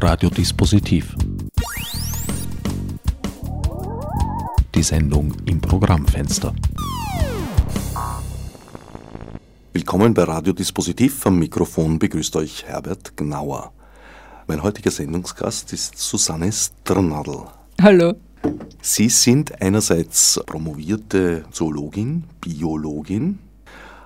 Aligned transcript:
Radiodispositiv. 0.00 1.16
Die 4.72 4.82
Sendung 4.84 5.34
im 5.46 5.60
Programmfenster. 5.60 6.54
Willkommen 9.72 10.14
bei 10.14 10.22
Radiodispositiv. 10.22 11.26
Am 11.26 11.40
Mikrofon 11.40 11.98
begrüßt 11.98 12.36
euch 12.36 12.64
Herbert 12.64 13.16
Gnauer. 13.16 13.72
Mein 14.46 14.62
heutiger 14.62 14.92
Sendungsgast 14.92 15.72
ist 15.72 15.98
Susanne 15.98 16.52
Strnadl. 16.52 17.46
Hallo. 17.82 18.14
Sie 18.80 19.08
sind 19.08 19.60
einerseits 19.60 20.40
promovierte 20.46 21.44
Zoologin, 21.50 22.22
Biologin, 22.40 23.40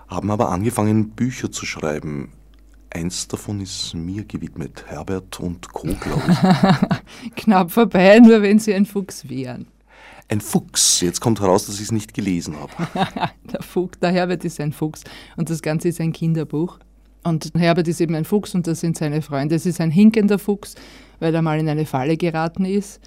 haben 0.08 0.30
aber 0.30 0.48
angefangen, 0.48 1.10
Bücher 1.10 1.52
zu 1.52 1.66
schreiben. 1.66 2.32
Eins 2.94 3.26
davon 3.26 3.60
ist 3.60 3.94
mir 3.94 4.24
gewidmet, 4.24 4.84
Herbert 4.86 5.40
und 5.40 5.72
Co., 5.72 5.88
glaube 5.94 6.22
ich. 6.28 7.34
Knapp 7.36 7.70
vorbei, 7.70 8.18
nur 8.18 8.42
wenn 8.42 8.58
Sie 8.58 8.74
ein 8.74 8.84
Fuchs 8.84 9.30
wären. 9.30 9.66
Ein 10.28 10.42
Fuchs. 10.42 11.00
Jetzt 11.00 11.20
kommt 11.20 11.40
heraus, 11.40 11.66
dass 11.66 11.76
ich 11.76 11.82
es 11.82 11.92
nicht 11.92 12.12
gelesen 12.12 12.54
habe. 12.58 12.72
der 13.50 13.62
Fuchs, 13.62 13.98
der 13.98 14.12
Herbert 14.12 14.44
ist 14.44 14.60
ein 14.60 14.72
Fuchs 14.72 15.04
und 15.36 15.48
das 15.48 15.62
Ganze 15.62 15.88
ist 15.88 16.00
ein 16.02 16.12
Kinderbuch. 16.12 16.78
Und 17.24 17.52
Herbert 17.56 17.88
ist 17.88 18.00
eben 18.00 18.14
ein 18.14 18.26
Fuchs 18.26 18.54
und 18.54 18.66
das 18.66 18.80
sind 18.80 18.98
seine 18.98 19.22
Freunde. 19.22 19.54
Es 19.54 19.64
ist 19.64 19.80
ein 19.80 19.90
hinkender 19.90 20.38
Fuchs, 20.38 20.74
weil 21.18 21.34
er 21.34 21.42
mal 21.42 21.58
in 21.58 21.68
eine 21.68 21.86
Falle 21.86 22.18
geraten 22.18 22.66
ist. 22.66 23.00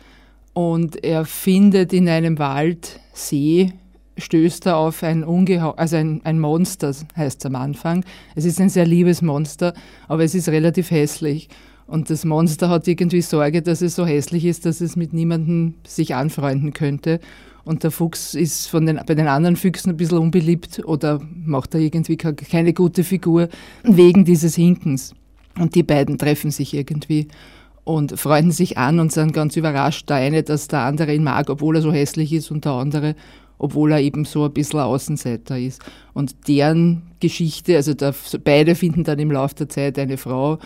Und 0.53 1.03
er 1.03 1.25
findet 1.25 1.93
in 1.93 2.09
einem 2.09 2.39
Wald 2.39 2.99
See 3.13 3.73
stößt 4.17 4.65
er 4.67 4.77
auf 4.77 5.03
ein 5.03 5.23
Ungeheuer, 5.23 5.73
also 5.77 5.97
ein, 5.97 6.21
ein 6.23 6.39
Monster, 6.39 6.93
heißt 7.15 7.39
es 7.39 7.45
am 7.45 7.55
Anfang. 7.55 8.03
Es 8.35 8.45
ist 8.45 8.59
ein 8.61 8.69
sehr 8.69 8.85
liebes 8.85 9.21
Monster, 9.21 9.73
aber 10.07 10.23
es 10.23 10.35
ist 10.35 10.49
relativ 10.49 10.91
hässlich. 10.91 11.49
Und 11.87 12.09
das 12.09 12.25
Monster 12.25 12.69
hat 12.69 12.87
irgendwie 12.87 13.21
Sorge, 13.21 13.61
dass 13.61 13.81
es 13.81 13.95
so 13.95 14.05
hässlich 14.05 14.45
ist, 14.45 14.65
dass 14.65 14.81
es 14.81 14.95
mit 14.95 15.13
niemandem 15.13 15.75
sich 15.85 16.15
anfreunden 16.15 16.73
könnte. 16.73 17.19
Und 17.63 17.83
der 17.83 17.91
Fuchs 17.91 18.35
ist 18.35 18.67
von 18.67 18.85
den, 18.85 18.99
bei 19.05 19.15
den 19.15 19.27
anderen 19.27 19.55
Füchsen 19.55 19.91
ein 19.91 19.97
bisschen 19.97 20.19
unbeliebt 20.19 20.83
oder 20.85 21.19
macht 21.45 21.73
da 21.73 21.79
irgendwie 21.79 22.15
keine 22.15 22.73
gute 22.73 23.03
Figur 23.03 23.49
wegen 23.83 24.23
dieses 24.23 24.55
Hinkens. 24.55 25.13
Und 25.59 25.75
die 25.75 25.83
beiden 25.83 26.17
treffen 26.17 26.51
sich 26.51 26.73
irgendwie 26.73 27.27
und 27.83 28.19
freunden 28.19 28.51
sich 28.51 28.77
an 28.77 28.99
und 28.99 29.11
sind 29.11 29.31
ganz 29.33 29.55
überrascht, 29.55 30.09
der 30.09 30.17
eine, 30.17 30.43
dass 30.43 30.67
der 30.67 30.81
andere 30.81 31.13
ihn 31.13 31.23
mag, 31.23 31.49
obwohl 31.49 31.77
er 31.77 31.81
so 31.81 31.91
hässlich 31.91 32.33
ist 32.33 32.51
und 32.51 32.65
der 32.65 32.73
andere 32.73 33.15
obwohl 33.57 33.91
er 33.91 34.01
eben 34.01 34.25
so 34.25 34.45
ein 34.45 34.53
bisschen 34.53 34.79
Außenseiter 34.79 35.57
ist. 35.59 35.81
Und 36.13 36.47
deren 36.47 37.03
Geschichte, 37.19 37.75
also 37.75 37.93
da, 37.93 38.13
beide 38.43 38.75
finden 38.75 39.03
dann 39.03 39.19
im 39.19 39.31
Laufe 39.31 39.55
der 39.55 39.69
Zeit 39.69 39.97
eine 39.99 40.17
Frau 40.17 40.59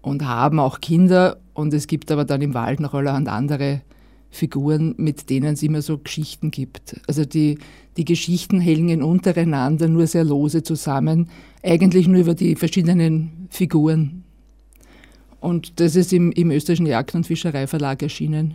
und 0.00 0.26
haben 0.26 0.58
auch 0.58 0.80
Kinder 0.80 1.38
und 1.54 1.72
es 1.74 1.86
gibt 1.86 2.10
aber 2.10 2.24
dann 2.24 2.42
im 2.42 2.54
Wald 2.54 2.80
noch 2.80 2.94
allerhand 2.94 3.28
andere 3.28 3.82
Figuren, 4.30 4.94
mit 4.96 5.28
denen 5.28 5.54
es 5.54 5.62
immer 5.62 5.82
so 5.82 5.98
Geschichten 5.98 6.50
gibt. 6.50 7.00
Also 7.06 7.24
die, 7.24 7.58
die 7.96 8.04
Geschichten 8.04 8.60
hängen 8.60 9.02
untereinander 9.02 9.88
nur 9.88 10.06
sehr 10.06 10.24
lose 10.24 10.62
zusammen, 10.62 11.28
eigentlich 11.62 12.08
nur 12.08 12.20
über 12.20 12.34
die 12.34 12.56
verschiedenen 12.56 13.46
Figuren. 13.50 14.24
Und 15.40 15.80
das 15.80 15.96
ist 15.96 16.12
im, 16.12 16.32
im 16.32 16.50
österreichischen 16.50 16.86
Jagd- 16.86 17.14
und 17.14 17.26
Fischereiverlag 17.26 18.02
erschienen, 18.02 18.54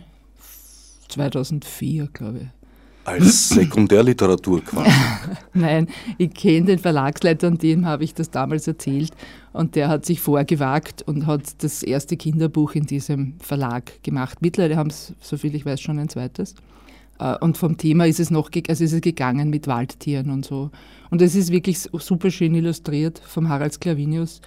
2004, 1.08 2.08
glaube 2.12 2.38
ich. 2.38 2.57
Als 3.08 3.48
Sekundärliteratur 3.54 4.62
quasi. 4.62 4.90
Nein, 5.54 5.88
ich 6.18 6.34
kenne 6.34 6.66
den 6.66 6.78
Verlagsleiter 6.78 7.46
und 7.46 7.62
dem 7.62 7.86
habe 7.86 8.04
ich 8.04 8.12
das 8.12 8.30
damals 8.30 8.68
erzählt. 8.68 9.12
Und 9.54 9.76
der 9.76 9.88
hat 9.88 10.04
sich 10.04 10.20
vorgewagt 10.20 11.02
und 11.02 11.26
hat 11.26 11.62
das 11.62 11.82
erste 11.82 12.18
Kinderbuch 12.18 12.74
in 12.74 12.84
diesem 12.84 13.34
Verlag 13.40 14.02
gemacht. 14.02 14.42
Mittlerweile 14.42 14.76
haben 14.76 14.90
es, 14.90 15.14
soviel 15.20 15.54
ich 15.54 15.64
weiß, 15.64 15.80
schon 15.80 15.98
ein 15.98 16.10
zweites. 16.10 16.54
Äh, 17.18 17.36
und 17.38 17.56
vom 17.56 17.78
Thema 17.78 18.06
ist 18.06 18.20
es 18.20 18.30
noch 18.30 18.50
also 18.68 18.84
ist 18.84 18.92
es 18.92 19.00
gegangen 19.00 19.48
mit 19.48 19.66
Waldtieren 19.66 20.30
und 20.30 20.44
so. 20.44 20.70
Und 21.10 21.22
es 21.22 21.34
ist 21.34 21.50
wirklich 21.50 21.78
super 21.80 22.30
schön 22.30 22.54
illustriert 22.54 23.22
vom 23.24 23.48
Harald 23.48 23.72
Sklavinius. 23.72 24.42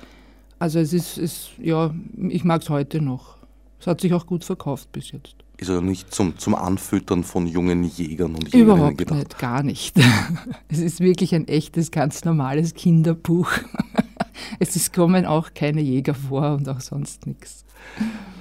Also 0.60 0.78
es 0.78 0.94
ist, 0.94 1.18
es, 1.18 1.50
ja, 1.60 1.94
ich 2.30 2.44
mag 2.44 2.62
es 2.62 2.70
heute 2.70 3.02
noch. 3.02 3.38
Es 3.80 3.88
hat 3.88 4.02
sich 4.02 4.14
auch 4.14 4.28
gut 4.28 4.44
verkauft 4.46 4.92
bis 4.92 5.12
jetzt 5.12 5.36
ist 5.62 5.70
er 5.70 5.82
nicht 5.82 6.14
zum, 6.14 6.38
zum 6.40 6.56
Anfüttern 6.56 7.24
von 7.24 7.46
jungen 7.46 7.84
Jägern 7.84 8.34
und 8.34 8.46
Jägerinnen 8.46 8.76
Überhaupt 8.76 8.98
gedacht? 8.98 9.18
Nicht, 9.18 9.40
gar 9.40 9.64
nicht. 9.64 9.96
Es 10.70 10.80
ist 10.80 11.00
wirklich 11.02 11.36
ein 11.36 11.48
echtes, 11.48 11.92
ganz 11.92 12.26
normales 12.26 12.74
Kinderbuch. 12.74 13.52
Es 14.60 14.76
ist, 14.76 14.92
kommen 14.92 15.26
auch 15.26 15.54
keine 15.54 15.82
Jäger 15.82 16.16
vor 16.16 16.56
und 16.56 16.68
auch 16.68 16.80
sonst 16.80 17.28
nichts. 17.28 17.64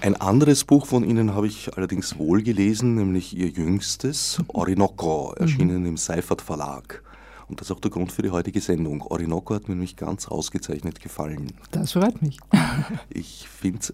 Ein 0.01 0.17
anderes 0.17 0.65
Buch 0.65 0.87
von 0.87 1.05
Ihnen 1.05 1.35
habe 1.35 1.47
ich 1.47 1.77
allerdings 1.77 2.19
wohl 2.19 2.43
gelesen, 2.43 2.95
nämlich 2.95 3.37
Ihr 3.37 3.49
jüngstes, 3.49 4.39
Orinoco, 4.49 5.35
erschienen 5.37 5.81
mhm. 5.81 5.87
im 5.87 5.97
Seifert 5.99 6.41
Verlag. 6.41 7.03
Und 7.51 7.61
das 7.61 7.69
ist 7.69 7.77
auch 7.77 7.81
der 7.81 7.91
Grund 7.91 8.13
für 8.13 8.23
die 8.23 8.31
heutige 8.31 8.61
Sendung. 8.61 9.03
Orinoco 9.03 9.55
hat 9.55 9.69
mir 9.69 9.75
nämlich 9.75 9.97
ganz 9.97 10.29
ausgezeichnet 10.29 11.01
gefallen. 11.01 11.53
Das 11.73 11.93
freut 11.93 12.23
mich. 12.23 12.39
ich 13.11 13.49
finde 13.49 13.81
es 13.81 13.93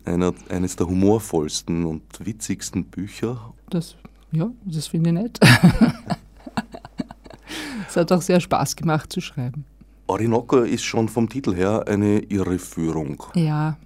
eines 0.51 0.77
der 0.77 0.87
humorvollsten 0.87 1.87
und 1.87 2.03
witzigsten 2.21 2.85
Bücher. 2.85 3.55
Das, 3.71 3.97
ja, 4.31 4.51
das 4.67 4.89
finde 4.89 5.09
ich 5.09 5.15
nett. 5.15 5.41
es 7.89 7.97
hat 7.97 8.13
auch 8.13 8.21
sehr 8.21 8.41
Spaß 8.41 8.77
gemacht 8.77 9.11
zu 9.11 9.23
schreiben. 9.23 9.65
Orinoco 10.07 10.59
ist 10.59 10.85
schon 10.85 11.09
vom 11.09 11.31
Titel 11.31 11.55
her 11.55 11.85
eine 11.89 12.19
Irreführung. 12.19 13.23
Ja, 13.35 13.79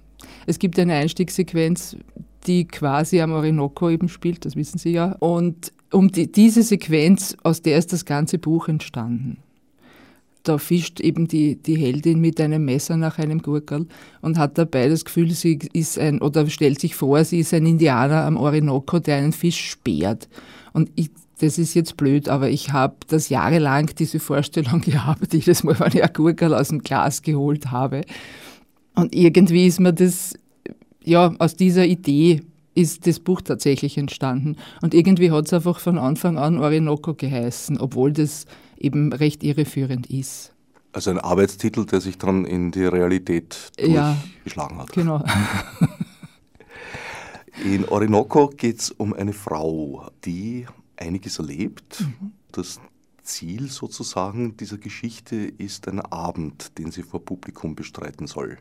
es 0.47 0.59
gibt 0.59 0.77
eine 0.79 0.95
Einstiegssequenz, 0.95 1.95
die 2.45 2.67
quasi 2.67 3.21
am 3.21 3.31
Orinoco 3.31 3.89
eben 3.89 4.09
spielt, 4.09 4.43
das 4.43 4.57
wissen 4.57 4.79
Sie 4.79 4.91
ja. 4.91 5.15
Und 5.19 5.71
um 5.93 6.11
die, 6.11 6.29
diese 6.29 6.61
Sequenz, 6.61 7.37
aus 7.43 7.61
der 7.61 7.77
ist 7.77 7.93
das 7.93 8.03
ganze 8.03 8.37
Buch 8.37 8.67
entstanden 8.67 9.37
da 10.43 10.57
fischt 10.57 10.99
eben 10.99 11.27
die, 11.27 11.55
die 11.55 11.75
Heldin 11.75 12.19
mit 12.19 12.41
einem 12.41 12.65
Messer 12.65 12.97
nach 12.97 13.19
einem 13.19 13.41
Gurkel 13.41 13.87
und 14.21 14.37
hat 14.37 14.57
dabei 14.57 14.89
das 14.89 15.05
Gefühl, 15.05 15.31
sie 15.31 15.59
ist 15.73 15.99
ein, 15.99 16.21
oder 16.21 16.47
stellt 16.49 16.79
sich 16.81 16.95
vor, 16.95 17.23
sie 17.23 17.39
ist 17.39 17.53
ein 17.53 17.65
Indianer 17.65 18.25
am 18.25 18.37
Orinoco, 18.37 18.99
der 18.99 19.17
einen 19.17 19.33
Fisch 19.33 19.69
sperrt. 19.71 20.27
Und 20.73 20.89
ich, 20.95 21.09
das 21.39 21.57
ist 21.57 21.73
jetzt 21.73 21.97
blöd, 21.97 22.29
aber 22.29 22.49
ich 22.49 22.71
habe 22.71 22.95
das 23.07 23.29
jahrelang 23.29 23.91
diese 23.97 24.19
Vorstellung 24.19 24.81
gehabt, 24.85 25.33
jedes 25.33 25.63
Mal, 25.63 25.79
wenn 25.79 25.93
ich 25.93 26.03
ein 26.03 26.13
Gurkel 26.13 26.53
aus 26.53 26.69
dem 26.69 26.79
Glas 26.79 27.21
geholt 27.21 27.71
habe. 27.71 28.01
Und 28.95 29.15
irgendwie 29.15 29.67
ist 29.67 29.79
mir 29.79 29.93
das, 29.93 30.33
ja, 31.03 31.33
aus 31.39 31.55
dieser 31.55 31.85
Idee 31.85 32.41
ist 32.73 33.05
das 33.05 33.19
Buch 33.19 33.41
tatsächlich 33.41 33.97
entstanden. 33.97 34.55
Und 34.81 34.93
irgendwie 34.93 35.31
hat 35.31 35.45
es 35.45 35.53
einfach 35.53 35.79
von 35.79 35.97
Anfang 35.97 36.37
an 36.37 36.57
Orinoco 36.57 37.13
geheißen, 37.13 37.77
obwohl 37.77 38.13
das 38.13 38.45
eben 38.83 39.13
recht 39.13 39.43
irreführend 39.43 40.07
ist. 40.07 40.53
Also 40.93 41.11
ein 41.11 41.19
Arbeitstitel, 41.19 41.85
der 41.85 42.01
sich 42.01 42.17
dann 42.17 42.45
in 42.45 42.71
die 42.71 42.83
Realität 42.83 43.71
durchgeschlagen 43.77 44.77
ja, 44.77 44.83
hat. 44.83 44.91
Genau. 44.91 45.23
In 47.63 47.85
Orinoco 47.85 48.47
geht 48.47 48.79
es 48.79 48.91
um 48.91 49.13
eine 49.13 49.33
Frau, 49.33 50.09
die 50.25 50.65
einiges 50.97 51.37
erlebt. 51.37 52.01
Mhm. 52.01 52.31
Das 52.51 52.79
Ziel 53.23 53.69
sozusagen 53.69 54.57
dieser 54.57 54.77
Geschichte 54.77 55.35
ist 55.35 55.87
ein 55.87 55.99
Abend, 55.99 56.77
den 56.77 56.91
sie 56.91 57.03
vor 57.03 57.23
Publikum 57.23 57.75
bestreiten 57.75 58.25
soll. 58.27 58.57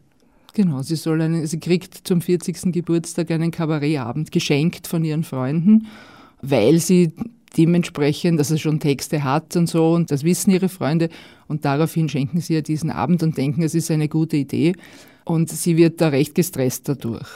Genau, 0.53 0.83
sie, 0.83 0.97
soll 0.97 1.23
einen, 1.23 1.47
sie 1.47 1.61
kriegt 1.61 2.07
zum 2.07 2.21
40. 2.21 2.73
Geburtstag 2.73 3.31
einen 3.31 3.51
Kabarettabend 3.51 4.33
geschenkt 4.33 4.87
von 4.87 5.05
ihren 5.05 5.25
Freunden, 5.25 5.87
weil 6.43 6.79
sie 6.79 7.13
dementsprechend, 7.57 8.39
dass 8.39 8.51
er 8.51 8.59
schon 8.59 8.81
Texte 8.81 9.25
hat 9.25 9.57
und 9.57 9.69
so, 9.69 9.93
und 9.93 10.11
das 10.11 10.25
wissen 10.25 10.51
ihre 10.51 10.69
Freunde. 10.69 11.09
Und 11.49 11.65
daraufhin 11.65 12.09
schenken 12.09 12.41
sie 12.41 12.55
ihr 12.55 12.63
diesen 12.63 12.91
Abend 12.91 13.23
und 13.23 13.37
denken, 13.37 13.63
es 13.63 13.75
ist 13.75 13.91
eine 13.91 14.09
gute 14.09 14.37
Idee. 14.37 14.75
Und 15.25 15.51
sie 15.51 15.77
wird 15.77 16.01
da 16.01 16.09
recht 16.09 16.35
gestresst 16.35 16.89
dadurch. 16.89 17.29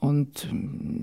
Und 0.00 0.48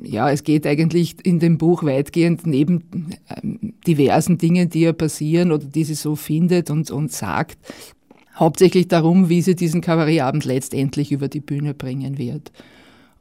ja, 0.03 0.29
es 0.31 0.43
geht 0.43 0.65
eigentlich 0.65 1.25
in 1.25 1.39
dem 1.39 1.57
Buch 1.57 1.83
weitgehend 1.83 2.47
neben 2.47 3.09
ähm, 3.29 3.73
diversen 3.85 4.37
Dingen, 4.37 4.69
die 4.69 4.81
ihr 4.81 4.93
passieren 4.93 5.51
oder 5.51 5.65
die 5.65 5.83
sie 5.83 5.95
so 5.95 6.15
findet 6.15 6.69
und, 6.69 6.91
und 6.91 7.11
sagt, 7.11 7.57
hauptsächlich 8.35 8.87
darum, 8.87 9.27
wie 9.27 9.41
sie 9.41 9.55
diesen 9.55 9.81
Kabarettabend 9.81 10.45
letztendlich 10.45 11.11
über 11.11 11.27
die 11.27 11.41
Bühne 11.41 11.73
bringen 11.73 12.17
wird. 12.17 12.53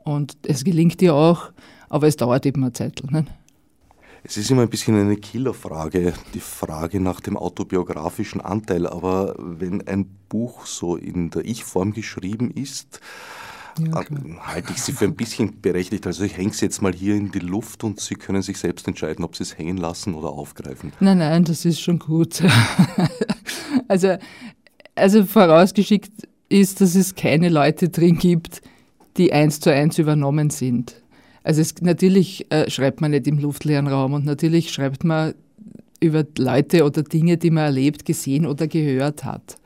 Und 0.05 0.37
es 0.46 0.62
gelingt 0.62 1.02
ihr 1.02 1.14
auch, 1.14 1.50
aber 1.88 2.06
es 2.06 2.17
dauert 2.17 2.46
eben 2.46 2.62
eine 2.62 2.73
Zeit. 2.73 3.02
Ne? 3.11 3.26
Es 4.26 4.38
ist 4.38 4.50
immer 4.50 4.62
ein 4.62 4.71
bisschen 4.71 4.99
eine 4.99 5.17
Killerfrage, 5.17 6.15
die 6.32 6.41
Frage 6.41 6.99
nach 6.99 7.21
dem 7.21 7.37
autobiografischen 7.37 8.41
Anteil. 8.41 8.87
Aber 8.87 9.35
wenn 9.38 9.87
ein 9.87 10.06
Buch 10.31 10.65
so 10.65 10.97
in 10.97 11.29
der 11.29 11.44
Ich-Form 11.44 11.93
geschrieben 11.93 12.50
ist, 12.50 13.00
ja, 13.79 14.03
halte 14.41 14.73
ich 14.73 14.81
sie 14.81 14.93
für 14.93 15.05
ein 15.05 15.15
bisschen 15.15 15.61
berechtigt. 15.61 16.06
Also 16.06 16.25
ich 16.25 16.38
hänge 16.38 16.50
es 16.50 16.62
jetzt 16.62 16.81
mal 16.81 16.94
hier 16.94 17.17
in 17.17 17.32
die 17.32 17.41
Luft 17.41 17.85
und 17.85 18.00
Sie 18.00 18.15
können 18.15 18.41
sich 18.41 18.56
selbst 18.56 18.88
entscheiden, 18.88 19.26
ob 19.26 19.37
Sie 19.37 19.43
es 19.43 19.59
hängen 19.59 19.76
lassen 19.76 20.15
oder 20.15 20.31
aufgreifen. 20.31 20.93
Nein, 21.00 21.19
nein, 21.19 21.44
das 21.44 21.67
ist 21.67 21.81
schon 21.81 21.99
gut. 21.99 22.43
also, 23.88 24.17
also 24.94 25.27
vorausgeschickt 25.27 26.29
ist, 26.49 26.81
dass 26.81 26.94
es 26.94 27.15
keine 27.15 27.50
Leute 27.50 27.91
drin 27.91 28.17
gibt, 28.17 28.62
die 29.19 29.35
eins 29.35 29.61
zu 29.61 29.70
eins 29.70 29.99
übernommen 29.99 30.49
sind. 30.49 31.04
Also 31.44 31.61
es, 31.61 31.75
natürlich 31.82 32.50
äh, 32.50 32.69
schreibt 32.70 33.00
man 33.00 33.12
nicht 33.12 33.26
im 33.26 33.38
luftleeren 33.38 33.87
Raum 33.87 34.14
und 34.14 34.25
natürlich 34.25 34.73
schreibt 34.73 35.05
man 35.05 35.35
über 36.00 36.25
Leute 36.38 36.85
oder 36.85 37.02
Dinge, 37.02 37.37
die 37.37 37.50
man 37.50 37.64
erlebt, 37.64 38.05
gesehen 38.05 38.46
oder 38.46 38.67
gehört 38.67 39.25
hat. 39.25 39.58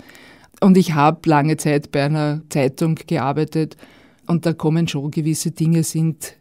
Und 0.60 0.76
ich 0.76 0.94
habe 0.94 1.28
lange 1.28 1.56
Zeit 1.56 1.90
bei 1.92 2.04
einer 2.04 2.42
Zeitung 2.50 2.96
gearbeitet 3.06 3.76
und 4.26 4.44
da 4.44 4.52
kommen 4.52 4.88
schon 4.88 5.10
gewisse 5.12 5.52
Dinge, 5.52 5.84
sind 5.84 6.34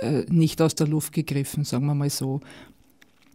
äh, 0.00 0.22
nicht 0.28 0.62
aus 0.62 0.76
der 0.76 0.86
Luft 0.86 1.12
gegriffen, 1.12 1.64
sagen 1.64 1.86
wir 1.86 1.94
mal 1.94 2.08
so. 2.08 2.40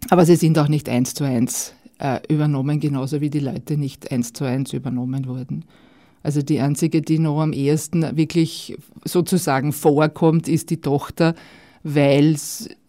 Aber 0.09 0.25
sie 0.25 0.37
sind 0.37 0.57
auch 0.57 0.69
nicht 0.69 0.87
eins 0.87 1.13
zu 1.13 1.25
eins 1.25 1.73
äh, 1.99 2.19
übernommen, 2.29 2.79
genauso 2.79 3.19
wie 3.19 3.29
die 3.29 3.39
Leute 3.39 3.77
nicht 3.77 4.11
eins 4.11 4.31
zu 4.31 4.45
eins 4.45 4.71
übernommen 4.71 5.27
wurden. 5.27 5.65
Also 6.23 6.41
die 6.41 6.59
einzige, 6.59 7.01
die 7.01 7.19
noch 7.19 7.41
am 7.41 7.53
ehesten 7.53 8.17
wirklich 8.17 8.77
sozusagen 9.05 9.71
vorkommt, 9.71 10.47
ist 10.47 10.69
die 10.69 10.81
Tochter, 10.81 11.35
weil 11.83 12.35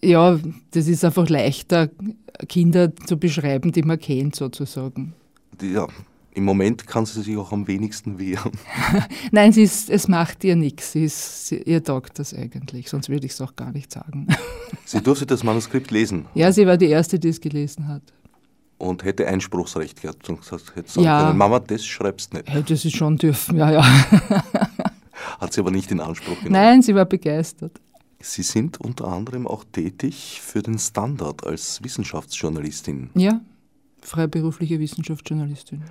ja, 0.02 0.38
das 0.72 0.88
ist 0.88 1.04
einfach 1.04 1.28
leichter, 1.28 1.90
Kinder 2.48 2.94
zu 3.06 3.16
beschreiben, 3.18 3.72
die 3.72 3.82
man 3.82 3.98
kennt 3.98 4.34
sozusagen. 4.34 5.14
Ja, 5.62 5.86
im 6.32 6.44
Moment 6.44 6.86
kann 6.86 7.06
sie 7.06 7.22
sich 7.22 7.36
auch 7.36 7.52
am 7.52 7.66
wenigsten 7.68 8.18
wehren. 8.18 8.52
Nein, 9.30 9.52
sie 9.52 9.62
ist, 9.62 9.90
es 9.90 10.08
macht 10.08 10.42
ihr 10.44 10.56
nichts. 10.56 10.92
Sie 10.92 11.04
ist, 11.04 11.48
sie, 11.48 11.58
ihr 11.62 11.84
taugt 11.84 12.18
das 12.18 12.34
eigentlich, 12.34 12.88
sonst 12.88 13.08
würde 13.08 13.26
ich 13.26 13.32
es 13.32 13.40
auch 13.40 13.54
gar 13.56 13.72
nicht 13.72 13.92
sagen. 13.92 14.26
sie 14.84 15.02
durfte 15.02 15.26
das 15.26 15.44
Manuskript 15.44 15.90
lesen? 15.90 16.26
Ja, 16.34 16.50
sie 16.52 16.66
war 16.66 16.76
die 16.76 16.86
Erste, 16.86 17.18
die 17.18 17.28
es 17.28 17.40
gelesen 17.40 17.88
hat 17.88 18.02
und 18.80 19.04
hätte 19.04 19.26
Einspruchsrecht 19.28 20.00
gehabt 20.00 20.28
und 20.28 20.40
gesagt, 20.40 20.74
hätte 20.74 20.90
sagen 20.90 21.04
ja. 21.04 21.26
können, 21.26 21.38
Mama, 21.38 21.60
das 21.60 21.84
schreibst 21.84 22.32
nicht. 22.32 22.48
Hätte 22.48 22.76
sie 22.76 22.90
schon 22.90 23.16
dürfen, 23.16 23.56
ja, 23.56 23.70
ja. 23.70 23.84
Hat 25.38 25.52
sie 25.52 25.60
aber 25.60 25.70
nicht 25.70 25.90
in 25.90 26.00
Anspruch 26.00 26.36
genommen. 26.38 26.52
Nein, 26.52 26.82
sie 26.82 26.94
war 26.94 27.04
begeistert. 27.04 27.78
Sie 28.20 28.42
sind 28.42 28.80
unter 28.80 29.08
anderem 29.08 29.46
auch 29.46 29.64
tätig 29.70 30.40
für 30.42 30.62
den 30.62 30.78
Standard 30.78 31.46
als 31.46 31.82
Wissenschaftsjournalistin. 31.82 33.10
Ja, 33.14 33.40
freiberufliche 34.00 34.78
Wissenschaftsjournalistin. 34.78 35.82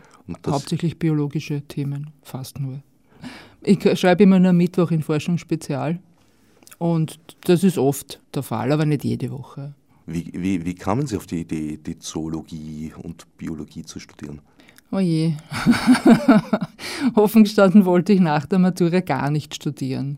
Hauptsächlich 0.47 0.97
biologische 0.97 1.61
Themen, 1.61 2.11
fast 2.23 2.59
nur. 2.59 2.81
Ich 3.61 3.81
schreibe 3.99 4.23
immer 4.23 4.39
nur 4.39 4.53
Mittwoch 4.53 4.91
in 4.91 5.03
Forschung 5.03 5.37
Spezial 5.37 5.99
und 6.77 7.19
das 7.41 7.63
ist 7.63 7.77
oft 7.77 8.19
der 8.33 8.43
Fall, 8.43 8.71
aber 8.71 8.85
nicht 8.85 9.03
jede 9.03 9.31
Woche. 9.31 9.75
Wie, 10.11 10.31
wie, 10.33 10.65
wie 10.65 10.73
kamen 10.73 11.05
Sie 11.05 11.15
auf 11.15 11.27
die 11.27 11.41
Idee, 11.41 11.77
die 11.77 11.99
Zoologie 11.99 12.91
und 12.97 13.25
Biologie 13.37 13.83
zu 13.83 13.99
studieren? 13.99 14.41
Oh 14.91 14.99
je. 14.99 15.33
Offen 17.13 17.43
gestanden 17.43 17.85
wollte 17.85 18.13
ich 18.13 18.19
nach 18.19 18.47
der 18.47 18.57
Matura 18.57 19.01
gar 19.01 19.29
nicht 19.29 19.53
studieren. 19.53 20.17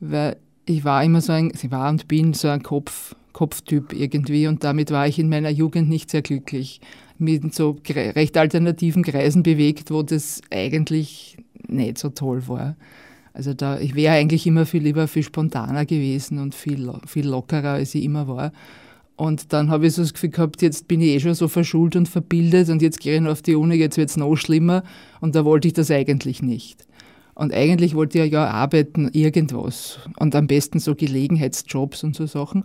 Weil 0.00 0.38
ich 0.64 0.84
war 0.84 1.04
immer 1.04 1.20
so 1.20 1.32
ein, 1.32 1.52
ich 1.54 1.70
war 1.70 1.90
und 1.90 2.08
bin 2.08 2.32
so 2.32 2.48
ein 2.48 2.62
Kopf, 2.62 3.14
Kopftyp 3.34 3.92
irgendwie 3.92 4.46
und 4.46 4.64
damit 4.64 4.90
war 4.90 5.06
ich 5.06 5.18
in 5.18 5.28
meiner 5.28 5.50
Jugend 5.50 5.90
nicht 5.90 6.10
sehr 6.10 6.22
glücklich. 6.22 6.80
Mit 7.18 7.54
so 7.54 7.76
recht 7.90 8.36
alternativen 8.38 9.02
Kreisen 9.02 9.42
bewegt, 9.42 9.90
wo 9.90 10.02
das 10.02 10.40
eigentlich 10.50 11.36
nicht 11.68 11.98
so 11.98 12.08
toll 12.08 12.48
war. 12.48 12.76
Also 13.34 13.52
da, 13.52 13.78
ich 13.78 13.94
wäre 13.94 14.14
eigentlich 14.14 14.46
immer 14.46 14.64
viel 14.64 14.82
lieber 14.82 15.06
viel 15.06 15.22
spontaner 15.22 15.84
gewesen 15.84 16.38
und 16.38 16.54
viel, 16.54 16.90
viel 17.06 17.28
lockerer, 17.28 17.74
als 17.74 17.94
ich 17.94 18.04
immer 18.04 18.26
war. 18.26 18.52
Und 19.22 19.52
dann 19.52 19.70
habe 19.70 19.86
ich 19.86 19.92
so 19.92 20.02
das 20.02 20.14
Gefühl 20.14 20.30
gehabt, 20.30 20.62
jetzt 20.62 20.88
bin 20.88 21.00
ich 21.00 21.10
eh 21.10 21.20
schon 21.20 21.34
so 21.34 21.46
verschult 21.46 21.94
und 21.94 22.08
verbildet 22.08 22.68
und 22.70 22.82
jetzt 22.82 22.98
gehe 22.98 23.14
ich 23.14 23.20
noch 23.20 23.30
auf 23.30 23.42
die 23.42 23.54
Uni, 23.54 23.76
jetzt 23.76 23.96
wird 23.96 24.10
es 24.10 24.16
noch 24.16 24.34
schlimmer. 24.34 24.82
Und 25.20 25.36
da 25.36 25.44
wollte 25.44 25.68
ich 25.68 25.74
das 25.74 25.92
eigentlich 25.92 26.42
nicht. 26.42 26.88
Und 27.34 27.54
eigentlich 27.54 27.94
wollte 27.94 28.18
ich 28.18 28.32
ja 28.32 28.48
arbeiten, 28.48 29.10
irgendwas. 29.12 30.00
Und 30.18 30.34
am 30.34 30.48
besten 30.48 30.80
so 30.80 30.96
Gelegenheitsjobs 30.96 32.02
und 32.02 32.16
so 32.16 32.26
Sachen. 32.26 32.64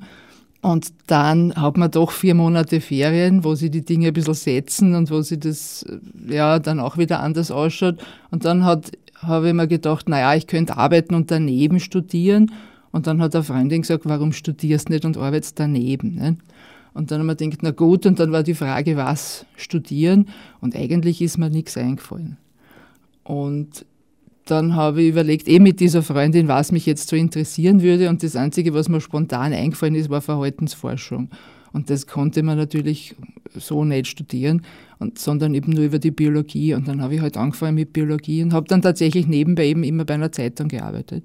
Und 0.64 0.94
dann 1.06 1.54
hat 1.54 1.78
man 1.78 1.92
doch 1.92 2.10
vier 2.10 2.34
Monate 2.34 2.82
Ferien, 2.82 3.44
wo 3.44 3.54
sie 3.54 3.70
die 3.70 3.86
Dinge 3.86 4.08
ein 4.08 4.14
bisschen 4.14 4.34
setzen 4.34 4.96
und 4.96 5.12
wo 5.12 5.22
sie 5.22 5.38
das 5.38 5.86
ja 6.28 6.58
dann 6.58 6.80
auch 6.80 6.98
wieder 6.98 7.20
anders 7.20 7.52
ausschaut. 7.52 8.00
Und 8.32 8.46
dann 8.46 8.66
habe 8.66 9.48
ich 9.48 9.54
mir 9.54 9.68
gedacht, 9.68 10.10
naja, 10.10 10.34
ich 10.34 10.48
könnte 10.48 10.76
arbeiten 10.76 11.14
und 11.14 11.30
daneben 11.30 11.80
studieren. 11.80 12.52
Und 12.92 13.08
dann 13.08 13.22
hat 13.22 13.36
eine 13.36 13.44
Freundin 13.44 13.82
gesagt, 13.82 14.06
warum 14.06 14.32
studierst 14.32 14.90
du 14.90 14.94
nicht 14.94 15.06
und 15.06 15.18
arbeitest 15.18 15.60
daneben? 15.60 16.16
Ne? 16.16 16.38
Und 16.94 17.12
dann 17.12 17.20
haben 17.20 17.28
wir 17.28 17.36
gedacht, 17.36 17.60
na 17.62 17.72
gut, 17.72 18.06
und 18.06 18.20
dann 18.20 18.32
war 18.32 18.44
die 18.44 18.56
Frage, 18.56 18.98
was 18.98 19.46
studieren? 19.56 20.30
Und 20.62 20.76
eigentlich 20.76 21.22
ist 21.22 21.38
mir 21.38 21.50
nichts 21.50 21.78
eingefallen. 21.78 22.38
Und 23.24 23.86
dann 24.46 24.76
habe 24.76 25.02
ich 25.02 25.10
überlegt, 25.10 25.48
eh 25.48 25.60
mit 25.60 25.80
dieser 25.80 26.02
Freundin, 26.02 26.48
was 26.48 26.72
mich 26.72 26.86
jetzt 26.86 27.10
so 27.10 27.16
interessieren 27.16 27.82
würde. 27.82 28.10
Und 28.10 28.24
das 28.24 28.36
Einzige, 28.36 28.74
was 28.74 28.90
mir 28.90 29.02
spontan 29.02 29.54
eingefallen 29.54 29.96
ist, 29.96 30.10
war 30.10 30.22
Verhaltensforschung. 30.22 31.30
Und 31.74 31.90
das 31.90 32.08
konnte 32.08 32.42
man 32.44 32.58
natürlich 32.58 33.16
so 33.54 33.84
nicht 33.84 34.08
studieren, 34.08 34.64
und, 35.00 35.20
sondern 35.20 35.54
eben 35.54 35.74
nur 35.74 35.84
über 35.84 36.00
die 36.00 36.12
Biologie. 36.12 36.74
Und 36.74 36.88
dann 36.88 37.02
habe 37.02 37.16
ich 37.16 37.22
halt 37.22 37.38
angefangen 37.38 37.76
mit 37.76 37.94
Biologie 37.94 38.42
und 38.42 38.54
habe 38.54 38.68
dann 38.68 38.82
tatsächlich 38.82 39.28
nebenbei 39.28 39.68
eben 39.68 39.84
immer 39.84 40.06
bei 40.06 40.16
einer 40.16 40.32
Zeitung 40.32 40.70
gearbeitet. 40.70 41.24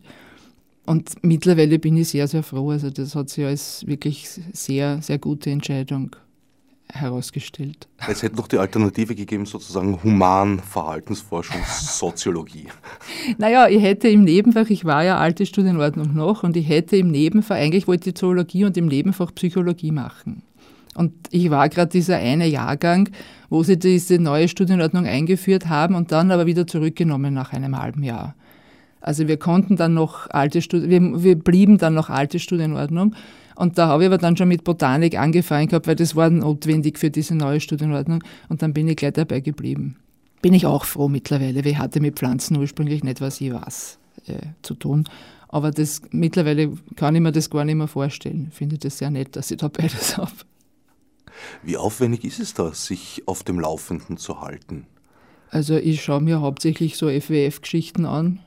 Und 0.84 1.22
mittlerweile 1.22 1.78
bin 1.78 1.96
ich 1.96 2.08
sehr, 2.08 2.26
sehr 2.26 2.42
froh. 2.42 2.70
Also 2.70 2.90
das 2.90 3.14
hat 3.14 3.30
sich 3.30 3.44
als 3.44 3.86
wirklich 3.86 4.28
sehr, 4.52 5.00
sehr 5.00 5.18
gute 5.18 5.50
Entscheidung 5.50 6.16
herausgestellt. 6.92 7.88
Es 8.06 8.22
hätte 8.22 8.36
noch 8.36 8.48
die 8.48 8.58
Alternative 8.58 9.14
gegeben, 9.14 9.46
sozusagen 9.46 10.02
Human-Verhaltensforschung, 10.02 11.60
Soziologie. 11.66 12.68
naja, 13.38 13.68
ich 13.68 13.82
hätte 13.82 14.08
im 14.08 14.24
Nebenfach, 14.24 14.68
ich 14.68 14.84
war 14.84 15.02
ja 15.02 15.18
alte 15.18 15.46
Studienordnung 15.46 16.14
noch, 16.14 16.42
und 16.42 16.56
ich 16.56 16.68
hätte 16.68 16.96
im 16.96 17.10
Nebenfach, 17.10 17.56
eigentlich 17.56 17.88
wollte 17.88 18.10
ich 18.10 18.16
Zoologie 18.16 18.64
und 18.64 18.76
im 18.76 18.86
Nebenfach 18.86 19.34
Psychologie 19.34 19.90
machen. 19.90 20.42
Und 20.94 21.14
ich 21.30 21.50
war 21.50 21.68
gerade 21.70 21.90
dieser 21.90 22.16
eine 22.18 22.46
Jahrgang, 22.46 23.08
wo 23.48 23.62
sie 23.62 23.78
diese 23.78 24.18
neue 24.18 24.48
Studienordnung 24.48 25.06
eingeführt 25.06 25.68
haben 25.68 25.94
und 25.94 26.12
dann 26.12 26.30
aber 26.30 26.44
wieder 26.44 26.66
zurückgenommen 26.66 27.32
nach 27.32 27.52
einem 27.54 27.78
halben 27.78 28.02
Jahr. 28.02 28.34
Also 29.02 29.26
wir 29.26 29.36
konnten 29.36 29.76
dann 29.76 29.94
noch 29.94 30.30
alte 30.30 30.62
Studien, 30.62 30.88
wir, 30.88 31.22
wir 31.22 31.38
blieben 31.38 31.76
dann 31.76 31.94
noch 31.94 32.08
alte 32.08 32.38
Studienordnung. 32.38 33.14
Und 33.56 33.76
da 33.76 33.88
habe 33.88 34.04
ich 34.04 34.06
aber 34.06 34.18
dann 34.18 34.36
schon 34.36 34.48
mit 34.48 34.64
Botanik 34.64 35.18
angefangen 35.18 35.68
gehabt, 35.68 35.86
weil 35.86 35.96
das 35.96 36.16
war 36.16 36.30
notwendig 36.30 36.98
für 36.98 37.10
diese 37.10 37.34
neue 37.34 37.60
Studienordnung. 37.60 38.22
Und 38.48 38.62
dann 38.62 38.72
bin 38.72 38.88
ich 38.88 38.96
gleich 38.96 39.12
dabei 39.12 39.40
geblieben. 39.40 39.96
Bin 40.40 40.54
ich 40.54 40.66
auch 40.66 40.84
froh 40.84 41.08
mittlerweile, 41.08 41.64
weil 41.64 41.72
ich 41.72 41.78
hatte 41.78 42.00
mit 42.00 42.18
Pflanzen 42.18 42.56
ursprünglich 42.56 43.04
nicht, 43.04 43.20
was 43.20 43.40
ich 43.40 43.52
weiß, 43.52 43.98
äh, 44.26 44.38
zu 44.62 44.74
tun. 44.74 45.04
Aber 45.48 45.70
das, 45.70 46.00
mittlerweile 46.10 46.72
kann 46.96 47.14
ich 47.14 47.20
mir 47.20 47.32
das 47.32 47.50
gar 47.50 47.64
nicht 47.64 47.74
mehr 47.74 47.88
vorstellen. 47.88 48.48
Ich 48.50 48.56
finde 48.56 48.78
das 48.78 48.98
sehr 48.98 49.10
nett, 49.10 49.36
dass 49.36 49.50
ich 49.50 49.58
da 49.58 49.68
beides 49.68 50.16
habe. 50.16 50.32
Wie 51.62 51.76
aufwendig 51.76 52.24
ist 52.24 52.40
es 52.40 52.54
da, 52.54 52.72
sich 52.72 53.22
auf 53.26 53.42
dem 53.42 53.60
Laufenden 53.60 54.16
zu 54.16 54.40
halten? 54.40 54.86
Also 55.50 55.76
ich 55.76 56.02
schaue 56.02 56.22
mir 56.22 56.40
hauptsächlich 56.40 56.96
so 56.96 57.08
FWF-Geschichten 57.08 58.06
an 58.06 58.40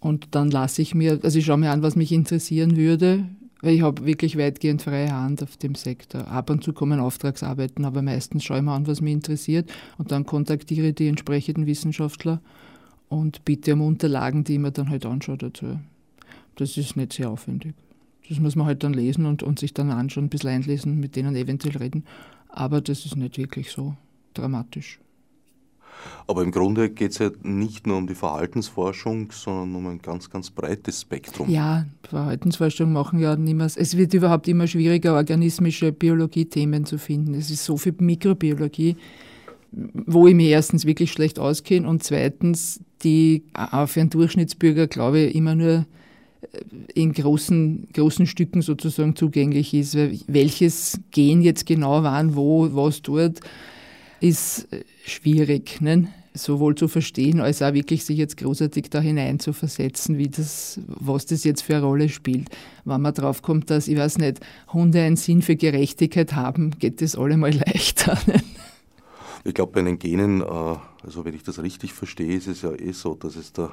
und 0.00 0.34
dann 0.34 0.50
lasse 0.50 0.82
ich 0.82 0.94
mir, 0.94 1.20
also 1.22 1.38
ich 1.38 1.44
schaue 1.44 1.58
mir 1.58 1.70
an, 1.70 1.82
was 1.82 1.94
mich 1.94 2.10
interessieren 2.12 2.76
würde, 2.76 3.26
weil 3.60 3.74
ich 3.74 3.82
habe 3.82 4.06
wirklich 4.06 4.38
weitgehend 4.38 4.82
freie 4.82 5.12
Hand 5.12 5.42
auf 5.42 5.56
dem 5.58 5.74
Sektor. 5.74 6.26
Ab 6.28 6.48
und 6.48 6.64
zu 6.64 6.72
kommen 6.72 6.98
Auftragsarbeiten, 6.98 7.84
aber 7.84 8.00
meistens 8.00 8.44
schaue 8.44 8.58
ich 8.58 8.62
mir 8.62 8.72
an, 8.72 8.86
was 8.86 9.02
mich 9.02 9.12
interessiert 9.12 9.70
und 9.98 10.10
dann 10.10 10.24
kontaktiere 10.24 10.88
ich 10.88 10.94
die 10.94 11.08
entsprechenden 11.08 11.66
Wissenschaftler 11.66 12.40
und 13.08 13.44
bitte 13.44 13.74
um 13.74 13.82
Unterlagen, 13.82 14.44
die 14.44 14.54
ich 14.54 14.58
mir 14.58 14.70
dann 14.72 14.88
halt 14.88 15.04
anschaue 15.04 15.36
dazu. 15.36 15.78
Das 16.56 16.76
ist 16.76 16.96
nicht 16.96 17.12
sehr 17.12 17.30
aufwendig. 17.30 17.74
Das 18.28 18.38
muss 18.38 18.56
man 18.56 18.66
halt 18.66 18.84
dann 18.84 18.94
lesen 18.94 19.26
und, 19.26 19.42
und 19.42 19.58
sich 19.58 19.74
dann 19.74 19.90
anschauen, 19.90 20.26
ein 20.26 20.28
bisschen 20.28 20.50
einlesen, 20.50 21.00
mit 21.00 21.16
denen 21.16 21.34
eventuell 21.34 21.76
reden. 21.76 22.04
Aber 22.48 22.80
das 22.80 23.04
ist 23.04 23.16
nicht 23.16 23.36
wirklich 23.36 23.70
so 23.70 23.96
dramatisch. 24.34 25.00
Aber 26.26 26.42
im 26.42 26.50
Grunde 26.50 26.90
geht 26.90 27.12
es 27.12 27.18
ja 27.18 27.30
nicht 27.42 27.86
nur 27.86 27.96
um 27.96 28.06
die 28.06 28.14
Verhaltensforschung, 28.14 29.32
sondern 29.32 29.74
um 29.74 29.86
ein 29.86 30.00
ganz, 30.00 30.30
ganz 30.30 30.50
breites 30.50 31.00
Spektrum. 31.02 31.50
Ja, 31.50 31.86
Verhaltensforschung 32.08 32.92
machen 32.92 33.18
ja 33.18 33.36
niemals. 33.36 33.76
Es 33.76 33.96
wird 33.96 34.14
überhaupt 34.14 34.46
immer 34.48 34.66
schwieriger, 34.66 35.14
organismische 35.14 35.92
Biologie-Themen 35.92 36.84
zu 36.84 36.98
finden. 36.98 37.34
Es 37.34 37.50
ist 37.50 37.64
so 37.64 37.76
viel 37.76 37.94
Mikrobiologie, 37.98 38.96
wo 39.72 40.26
ich 40.26 40.34
mir 40.34 40.48
erstens 40.48 40.84
wirklich 40.84 41.12
schlecht 41.12 41.38
auskenne 41.38 41.88
und 41.88 42.02
zweitens, 42.02 42.80
die 43.02 43.44
auch 43.54 43.88
für 43.88 44.00
einen 44.00 44.10
Durchschnittsbürger, 44.10 44.86
glaube 44.86 45.20
ich, 45.20 45.34
immer 45.34 45.54
nur 45.54 45.86
äh, 46.42 46.60
in 46.94 47.12
großen, 47.12 47.88
großen 47.92 48.26
Stücken 48.26 48.62
sozusagen 48.62 49.16
zugänglich 49.16 49.74
ist. 49.74 49.96
Welches 50.26 51.00
Gen 51.10 51.42
jetzt 51.42 51.66
genau 51.66 52.02
wann, 52.02 52.36
wo, 52.36 52.68
was 52.74 53.02
tut, 53.02 53.40
ist 54.20 54.72
äh, 54.72 54.84
schwierig, 55.04 55.80
ne? 55.80 56.08
sowohl 56.32 56.74
zu 56.74 56.88
verstehen, 56.88 57.40
als 57.40 57.60
auch 57.60 57.72
wirklich 57.72 58.04
sich 58.04 58.16
jetzt 58.16 58.36
großartig 58.36 58.88
da 58.90 59.00
hinein 59.00 59.40
zu 59.40 59.52
versetzen, 59.52 60.16
wie 60.16 60.28
das, 60.28 60.80
was 60.86 61.26
das 61.26 61.44
jetzt 61.44 61.62
für 61.62 61.76
eine 61.76 61.84
Rolle 61.84 62.08
spielt. 62.08 62.48
Wenn 62.84 63.00
man 63.00 63.14
drauf 63.14 63.42
kommt, 63.42 63.70
dass, 63.70 63.88
ich 63.88 63.96
weiß 63.96 64.18
nicht, 64.18 64.40
Hunde 64.72 65.02
einen 65.02 65.16
Sinn 65.16 65.42
für 65.42 65.56
Gerechtigkeit 65.56 66.34
haben, 66.34 66.70
geht 66.78 67.02
das 67.02 67.16
allemal 67.16 67.52
leichter. 67.66 68.18
Ne? 68.26 68.42
Ich 69.44 69.54
glaube, 69.54 69.72
bei 69.72 69.82
den 69.82 69.98
Genen, 69.98 70.40
äh, 70.42 70.44
also 70.44 71.24
wenn 71.24 71.34
ich 71.34 71.42
das 71.42 71.62
richtig 71.62 71.92
verstehe, 71.92 72.36
ist 72.36 72.46
es 72.46 72.62
ja 72.62 72.72
eh 72.72 72.92
so, 72.92 73.14
dass 73.14 73.36
es 73.36 73.52
da 73.52 73.72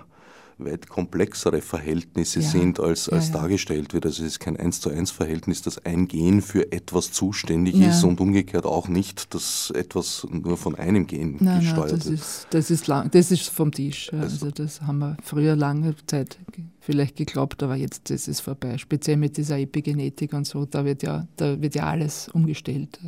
weit 0.58 0.90
komplexere 0.90 1.62
Verhältnisse 1.62 2.40
ja. 2.40 2.50
sind, 2.50 2.80
als, 2.80 3.10
als 3.10 3.30
ja, 3.30 3.36
ja. 3.36 3.42
dargestellt 3.42 3.94
wird. 3.94 4.06
Also 4.06 4.24
es 4.24 4.34
ist 4.34 4.40
kein 4.40 4.58
eins 4.58 4.82
zu 4.82 4.90
eins 4.90 5.12
Verhältnis, 5.12 5.62
dass 5.62 5.84
ein 5.86 6.08
Gen 6.08 6.42
für 6.42 6.72
etwas 6.72 7.12
zuständig 7.12 7.76
ist 7.80 8.04
und 8.04 8.20
umgekehrt 8.20 8.66
auch 8.66 8.88
nicht, 8.88 9.34
dass 9.34 9.72
etwas 9.76 10.28
nur 10.30 10.58
von 10.58 10.76
einem 10.76 11.08
Gen 11.08 11.38
nein, 11.40 11.62
gesteuert 11.62 11.92
nein, 11.92 12.00
das 12.00 12.10
wird. 12.10 12.20
Ist, 12.20 12.48
das, 12.50 12.72
ist 12.72 12.88
lang, 12.88 13.12
das 13.12 13.32
ist 13.32 13.50
vom 13.50 13.72
Tisch. 13.72 14.12
Also, 14.14 14.46
also 14.46 14.52
das 14.52 14.82
haben 14.82 15.00
wir 15.00 15.18
früher 15.24 15.56
lange 15.56 15.96
Zeit 16.08 16.38
vielleicht 16.80 17.18
geglaubt, 17.18 17.62
aber 17.64 17.76
jetzt 17.76 18.10
ist 18.10 18.28
es 18.28 18.40
vorbei. 18.40 18.78
Speziell 18.78 19.18
mit 19.18 19.38
dieser 19.38 19.60
Epigenetik 19.60 20.34
und 20.34 20.48
so, 20.48 20.66
da 20.66 20.86
wird 20.86 21.04
ja, 21.04 21.28
da 21.36 21.62
wird 21.62 21.76
ja 21.76 21.84
alles 21.84 22.30
umgestellt. 22.30 23.00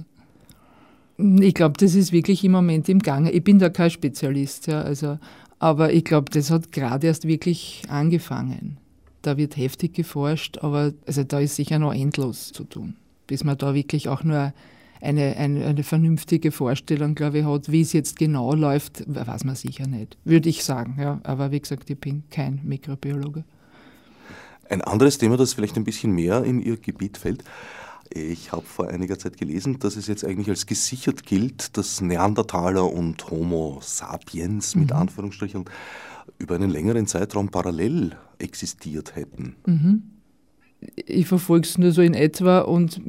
Ich 1.17 1.53
glaube, 1.53 1.75
das 1.77 1.95
ist 1.95 2.11
wirklich 2.11 2.43
im 2.43 2.53
Moment 2.53 2.87
im 2.87 2.99
Gange. 2.99 3.31
Ich 3.31 3.43
bin 3.43 3.59
da 3.59 3.69
kein 3.69 3.89
Spezialist, 3.89 4.67
ja, 4.67 4.81
also, 4.81 5.17
aber 5.59 5.93
ich 5.93 6.05
glaube, 6.05 6.31
das 6.31 6.49
hat 6.49 6.71
gerade 6.71 7.07
erst 7.07 7.27
wirklich 7.27 7.83
angefangen. 7.89 8.77
Da 9.21 9.37
wird 9.37 9.57
heftig 9.57 9.93
geforscht, 9.93 10.59
aber 10.59 10.93
also 11.05 11.23
da 11.23 11.39
ist 11.39 11.55
sicher 11.55 11.77
noch 11.77 11.93
endlos 11.93 12.53
zu 12.53 12.63
tun, 12.63 12.95
bis 13.27 13.43
man 13.43 13.57
da 13.57 13.73
wirklich 13.73 14.07
auch 14.07 14.23
nur 14.23 14.53
eine, 15.01 15.35
eine, 15.37 15.65
eine 15.65 15.83
vernünftige 15.83 16.51
Vorstellung, 16.51 17.15
glaube 17.15 17.39
ich, 17.39 17.45
hat, 17.45 17.71
wie 17.71 17.81
es 17.81 17.93
jetzt 17.93 18.17
genau 18.17 18.53
läuft, 18.53 19.03
weiß 19.07 19.43
man 19.43 19.55
sicher 19.55 19.87
nicht. 19.87 20.17
Würde 20.25 20.49
ich 20.49 20.63
sagen, 20.63 20.97
ja. 20.99 21.19
Aber 21.23 21.51
wie 21.51 21.59
gesagt, 21.59 21.89
ich 21.89 21.97
bin 21.97 22.23
kein 22.29 22.61
Mikrobiologe. 22.63 23.43
Ein 24.69 24.81
anderes 24.81 25.17
Thema, 25.17 25.37
das 25.37 25.53
vielleicht 25.53 25.77
ein 25.77 25.83
bisschen 25.83 26.11
mehr 26.11 26.43
in 26.43 26.61
Ihr 26.61 26.77
Gebiet 26.77 27.17
fällt, 27.17 27.43
ich 28.11 28.51
habe 28.51 28.65
vor 28.65 28.87
einiger 28.89 29.19
Zeit 29.19 29.37
gelesen, 29.37 29.79
dass 29.79 29.95
es 29.95 30.07
jetzt 30.07 30.25
eigentlich 30.25 30.49
als 30.49 30.65
gesichert 30.65 31.25
gilt, 31.25 31.77
dass 31.77 32.01
Neandertaler 32.01 32.91
und 32.91 33.29
Homo 33.29 33.79
sapiens 33.81 34.75
mit 34.75 34.91
mhm. 34.91 34.97
Anführungsstrichen 34.97 35.65
über 36.39 36.55
einen 36.55 36.69
längeren 36.69 37.05
Zeitraum 37.07 37.49
parallel 37.49 38.15
existiert 38.39 39.15
hätten. 39.15 39.55
Mhm. 39.65 40.03
Ich 40.95 41.27
verfolge 41.27 41.67
es 41.67 41.77
nur 41.77 41.91
so 41.91 42.01
in 42.01 42.13
etwa 42.13 42.59
und 42.59 43.01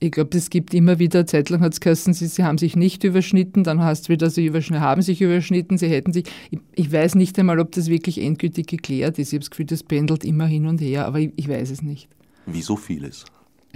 ich 0.00 0.12
glaube, 0.12 0.36
es 0.38 0.48
gibt 0.50 0.74
immer 0.74 1.00
wieder, 1.00 1.26
Zeitlang 1.26 1.60
hat 1.60 1.72
es 1.72 1.80
geheißen, 1.80 2.14
sie, 2.14 2.28
sie, 2.28 2.44
haben 2.44 2.56
sich 2.56 2.76
nicht 2.76 3.02
überschnitten, 3.02 3.64
dann 3.64 3.82
heißt 3.82 4.04
es 4.04 4.08
wieder, 4.08 4.30
sie 4.30 4.50
haben 4.52 5.02
sich 5.02 5.20
überschnitten, 5.20 5.76
sie 5.76 5.88
hätten 5.88 6.12
sich. 6.12 6.26
Ich, 6.50 6.60
ich, 6.76 6.92
weiß 6.92 7.16
nicht 7.16 7.36
einmal, 7.38 7.58
ob 7.58 7.72
das 7.72 7.88
wirklich 7.88 8.18
endgültig 8.18 8.68
geklärt 8.68 9.18
ist. 9.18 9.28
Ich 9.28 9.34
habe 9.34 9.40
das 9.40 9.50
Gefühl, 9.50 9.66
das 9.66 9.82
pendelt 9.82 10.24
immer 10.24 10.46
hin 10.46 10.66
und 10.66 10.80
her, 10.80 11.06
aber 11.06 11.18
ich, 11.18 11.32
ich 11.34 11.48
weiß 11.48 11.70
es 11.70 11.82
nicht. 11.82 12.08
Wie 12.46 12.62
so 12.62 12.76
vieles. 12.76 13.24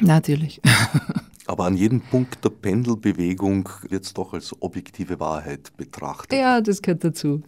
Natürlich. 0.00 0.60
Aber 1.46 1.64
an 1.64 1.76
jedem 1.76 2.00
Punkt 2.00 2.44
der 2.44 2.50
Pendelbewegung 2.50 3.68
wird 3.88 4.04
es 4.04 4.14
doch 4.14 4.32
als 4.32 4.54
objektive 4.60 5.18
Wahrheit 5.18 5.76
betrachtet. 5.76 6.38
Ja, 6.38 6.60
das 6.60 6.80
gehört 6.80 7.02
dazu. 7.04 7.42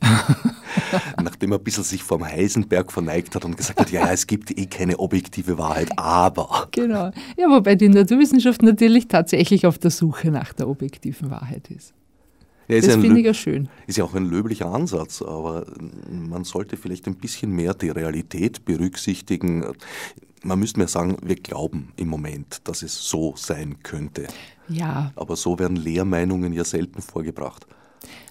Nachdem 1.22 1.52
er 1.52 1.58
ein 1.58 1.64
bisschen 1.64 1.84
sich 1.84 2.02
vom 2.02 2.24
Heisenberg 2.24 2.90
verneigt 2.92 3.34
hat 3.34 3.44
und 3.44 3.56
gesagt 3.56 3.80
hat, 3.80 3.90
ja, 3.92 4.10
es 4.12 4.26
gibt 4.26 4.50
eh 4.58 4.66
keine 4.66 4.98
objektive 4.98 5.58
Wahrheit, 5.58 5.96
aber. 5.96 6.68
Genau. 6.72 7.12
Ja, 7.36 7.48
wobei 7.48 7.76
die 7.76 7.88
Naturwissenschaft 7.88 8.62
natürlich 8.62 9.06
tatsächlich 9.06 9.64
auf 9.64 9.78
der 9.78 9.90
Suche 9.90 10.30
nach 10.30 10.52
der 10.52 10.68
objektiven 10.68 11.30
Wahrheit 11.30 11.70
ist. 11.70 11.94
Ja, 12.66 12.80
das 12.80 12.96
finde 12.96 13.20
ich 13.20 13.26
ja 13.26 13.34
schön. 13.34 13.68
Ist 13.86 13.98
ja 13.98 14.04
auch 14.04 14.14
ein 14.14 14.24
löblicher 14.24 14.66
Ansatz, 14.66 15.20
aber 15.22 15.66
man 16.10 16.44
sollte 16.44 16.76
vielleicht 16.76 17.06
ein 17.06 17.16
bisschen 17.16 17.52
mehr 17.52 17.74
die 17.74 17.90
Realität 17.90 18.64
berücksichtigen 18.64 19.64
man 20.44 20.58
müsste 20.58 20.80
mir 20.80 20.88
sagen, 20.88 21.16
wir 21.22 21.36
glauben 21.36 21.92
im 21.96 22.08
Moment, 22.08 22.60
dass 22.64 22.82
es 22.82 23.08
so 23.08 23.34
sein 23.36 23.76
könnte. 23.82 24.26
Ja. 24.68 25.12
Aber 25.16 25.36
so 25.36 25.58
werden 25.58 25.76
Lehrmeinungen 25.76 26.52
ja 26.52 26.64
selten 26.64 27.02
vorgebracht. 27.02 27.66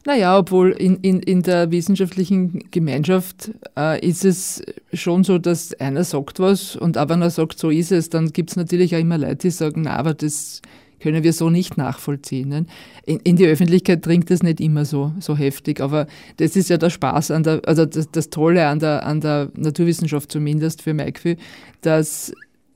Naja, 0.05 0.37
obwohl 0.37 0.71
in, 0.71 0.97
in, 0.97 1.19
in 1.21 1.43
der 1.43 1.71
wissenschaftlichen 1.71 2.69
Gemeinschaft 2.71 3.51
äh, 3.77 4.05
ist 4.05 4.25
es 4.25 4.61
schon 4.91 5.23
so, 5.23 5.37
dass 5.37 5.73
einer 5.79 6.03
sagt 6.03 6.39
was 6.39 6.75
und 6.75 6.97
aber 6.97 7.17
er 7.17 7.29
sagt, 7.29 7.57
so 7.57 7.69
ist 7.69 7.91
es, 7.91 8.09
dann 8.09 8.33
gibt 8.33 8.51
es 8.51 8.55
natürlich 8.57 8.95
auch 8.95 8.99
immer 8.99 9.17
Leute, 9.17 9.37
die 9.37 9.49
sagen, 9.49 9.83
na, 9.83 9.95
aber 9.95 10.13
das 10.13 10.61
können 10.99 11.23
wir 11.23 11.33
so 11.33 11.49
nicht 11.49 11.77
nachvollziehen. 11.77 12.49
Ne? 12.49 12.65
In, 13.05 13.19
in, 13.19 13.35
die 13.35 13.45
Öffentlichkeit 13.45 14.05
dringt 14.05 14.29
das 14.29 14.43
nicht 14.43 14.61
immer 14.61 14.85
so, 14.85 15.13
so 15.19 15.35
heftig, 15.35 15.81
aber 15.81 16.07
das 16.37 16.55
ist 16.55 16.69
ja 16.69 16.77
der 16.77 16.89
Spaß 16.89 17.31
an 17.31 17.43
der, 17.43 17.61
also 17.65 17.85
das, 17.85 18.09
das 18.11 18.29
Tolle 18.29 18.67
an 18.67 18.79
der, 18.79 19.05
an 19.05 19.21
der 19.21 19.49
Naturwissenschaft 19.55 20.31
zumindest 20.31 20.81
für 20.81 20.93
Gefühl, 20.93 21.37
dass 21.81 22.33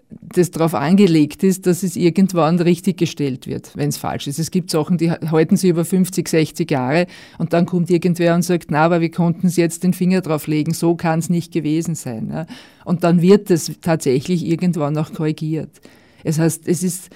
das 0.09 0.51
darauf 0.51 0.73
angelegt 0.73 1.43
ist, 1.43 1.65
dass 1.67 1.83
es 1.83 1.95
irgendwann 1.95 2.59
richtig 2.59 2.97
gestellt 2.97 3.45
wird, 3.45 3.75
wenn 3.75 3.89
es 3.89 3.97
falsch 3.97 4.27
ist. 4.27 4.39
Es 4.39 4.51
gibt 4.51 4.71
Sachen, 4.71 4.97
die 4.97 5.11
halten 5.11 5.57
sich 5.57 5.69
über 5.69 5.83
50, 5.83 6.27
60 6.27 6.71
Jahre 6.71 7.07
und 7.37 7.53
dann 7.53 7.65
kommt 7.65 7.89
irgendwer 7.89 8.33
und 8.35 8.43
sagt, 8.43 8.67
na, 8.69 8.85
aber 8.85 9.01
wir 9.01 9.11
konnten 9.11 9.47
es 9.47 9.57
jetzt 9.57 9.83
den 9.83 9.93
Finger 9.93 10.21
drauf 10.21 10.47
legen, 10.47 10.73
so 10.73 10.95
kann 10.95 11.19
es 11.19 11.29
nicht 11.29 11.51
gewesen 11.51 11.95
sein. 11.95 12.27
Ne? 12.27 12.47
Und 12.85 13.03
dann 13.03 13.21
wird 13.21 13.49
das 13.49 13.71
tatsächlich 13.81 14.45
irgendwann 14.45 14.97
auch 14.97 15.11
korrigiert. 15.11 15.81
Es 16.23 16.39
heißt, 16.39 16.67
es 16.67 16.83
ist 16.83 17.09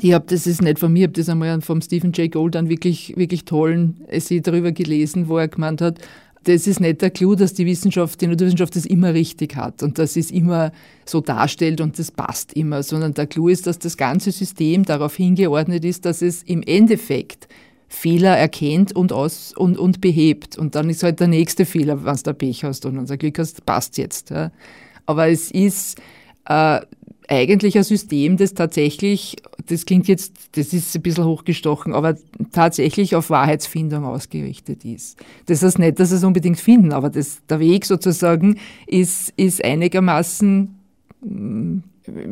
ich 0.00 0.12
habe 0.12 0.24
das 0.28 0.46
ist 0.46 0.62
nicht 0.62 0.78
von 0.78 0.92
mir, 0.92 1.00
ich 1.00 1.04
habe 1.04 1.12
das 1.12 1.28
einmal 1.28 1.60
vom 1.60 1.80
Stephen 1.80 2.12
Jay 2.12 2.28
Gould 2.28 2.56
einen 2.56 2.68
wirklich, 2.68 3.14
wirklich 3.16 3.44
tollen 3.44 4.00
Essay 4.08 4.40
darüber 4.40 4.72
gelesen, 4.72 5.28
wo 5.28 5.38
er 5.38 5.48
gemeint 5.48 5.80
hat, 5.80 5.98
das 6.44 6.66
ist 6.66 6.80
nicht 6.80 7.02
der 7.02 7.10
Clou, 7.10 7.34
dass 7.34 7.54
die 7.54 7.66
Wissenschaft, 7.66 8.20
die 8.20 8.26
Naturwissenschaft 8.26 8.74
das 8.74 8.86
immer 8.86 9.14
richtig 9.14 9.54
hat 9.54 9.82
und 9.82 9.98
dass 9.98 10.16
es 10.16 10.30
immer 10.30 10.72
so 11.04 11.20
darstellt 11.20 11.80
und 11.80 11.98
das 11.98 12.10
passt 12.10 12.54
immer, 12.54 12.82
sondern 12.82 13.14
der 13.14 13.26
Clou 13.26 13.48
ist, 13.48 13.66
dass 13.66 13.78
das 13.78 13.96
ganze 13.96 14.32
System 14.32 14.84
darauf 14.84 15.14
hingeordnet 15.14 15.84
ist, 15.84 16.04
dass 16.04 16.20
es 16.20 16.42
im 16.42 16.62
Endeffekt 16.62 17.48
Fehler 17.88 18.36
erkennt 18.36 18.96
und, 18.96 19.12
aus, 19.12 19.52
und, 19.54 19.78
und 19.78 20.00
behebt. 20.00 20.56
Und 20.56 20.74
dann 20.74 20.88
ist 20.88 21.02
halt 21.02 21.20
der 21.20 21.28
nächste 21.28 21.66
Fehler, 21.66 22.04
wenn 22.04 22.16
du 22.16 22.22
da 22.22 22.32
Pech 22.32 22.64
hast 22.64 22.86
und 22.86 22.98
unser 22.98 23.18
Glück 23.18 23.38
hast, 23.38 23.64
passt 23.66 23.98
jetzt. 23.98 24.30
Ja. 24.30 24.50
Aber 25.04 25.28
es 25.28 25.50
ist 25.50 25.98
äh, 26.46 26.80
eigentlich 27.28 27.76
ein 27.76 27.84
System, 27.84 28.38
das 28.38 28.54
tatsächlich, 28.54 29.36
das 29.66 29.86
klingt 29.86 30.08
jetzt, 30.08 30.56
das 30.56 30.72
ist 30.72 30.94
ein 30.94 31.02
bisschen 31.02 31.24
hochgestochen, 31.24 31.92
aber 31.92 32.16
tatsächlich 32.52 33.14
auf 33.16 33.30
Wahrheitsfindung 33.30 34.04
ausgerichtet 34.04 34.84
ist. 34.84 35.18
Das 35.46 35.62
heißt 35.62 35.78
nicht, 35.78 35.98
dass 35.98 36.10
sie 36.10 36.16
es 36.16 36.24
unbedingt 36.24 36.60
finden, 36.60 36.92
aber 36.92 37.10
das, 37.10 37.40
der 37.48 37.60
Weg 37.60 37.84
sozusagen 37.84 38.58
ist, 38.86 39.32
ist 39.36 39.64
einigermaßen, 39.64 40.74
mm, 41.20 41.78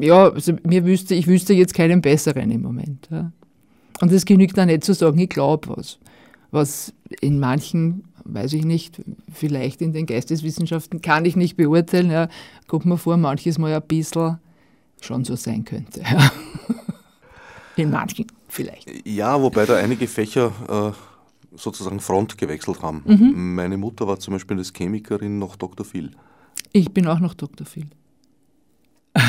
ja, 0.00 0.30
also 0.30 0.54
mir 0.64 0.84
wüsste, 0.84 1.14
ich 1.14 1.26
wüsste 1.26 1.54
jetzt 1.54 1.74
keinen 1.74 2.00
besseren 2.00 2.50
im 2.50 2.62
Moment. 2.62 3.08
Ja. 3.10 3.32
Und 4.00 4.12
es 4.12 4.24
genügt 4.24 4.58
da 4.58 4.66
nicht 4.66 4.84
zu 4.84 4.94
sagen, 4.94 5.18
ich 5.18 5.28
glaube 5.28 5.68
was. 5.76 5.98
Was 6.50 6.92
in 7.20 7.38
manchen 7.38 8.02
weiß 8.24 8.52
ich 8.54 8.64
nicht, 8.64 9.00
vielleicht 9.32 9.82
in 9.82 9.92
den 9.92 10.06
Geisteswissenschaften 10.06 11.00
kann 11.00 11.24
ich 11.24 11.36
nicht 11.36 11.56
beurteilen. 11.56 12.10
Ja, 12.10 12.28
kommt 12.66 12.86
mir 12.86 12.98
vor, 12.98 13.16
manches 13.16 13.58
mal 13.58 13.72
ein 13.72 13.82
bisschen 13.82 14.38
schon 15.00 15.24
so 15.24 15.36
sein 15.36 15.64
könnte. 15.64 16.02
In 17.80 17.90
manchen 17.90 18.26
vielleicht. 18.48 19.06
Ja, 19.06 19.40
wobei 19.40 19.64
da 19.64 19.76
einige 19.76 20.06
Fächer 20.06 20.52
äh, 20.68 21.56
sozusagen 21.56 22.00
Front 22.00 22.36
gewechselt 22.38 22.82
haben. 22.82 23.02
Mhm. 23.06 23.54
Meine 23.54 23.76
Mutter 23.76 24.06
war 24.06 24.18
zum 24.18 24.34
Beispiel 24.34 24.58
als 24.58 24.72
Chemikerin 24.72 25.38
noch 25.38 25.56
Dr. 25.56 25.86
Phil. 25.86 26.10
Ich 26.72 26.90
bin 26.90 27.06
auch 27.06 27.20
noch 27.20 27.34
Dr. 27.34 27.66
Phil. 27.66 27.86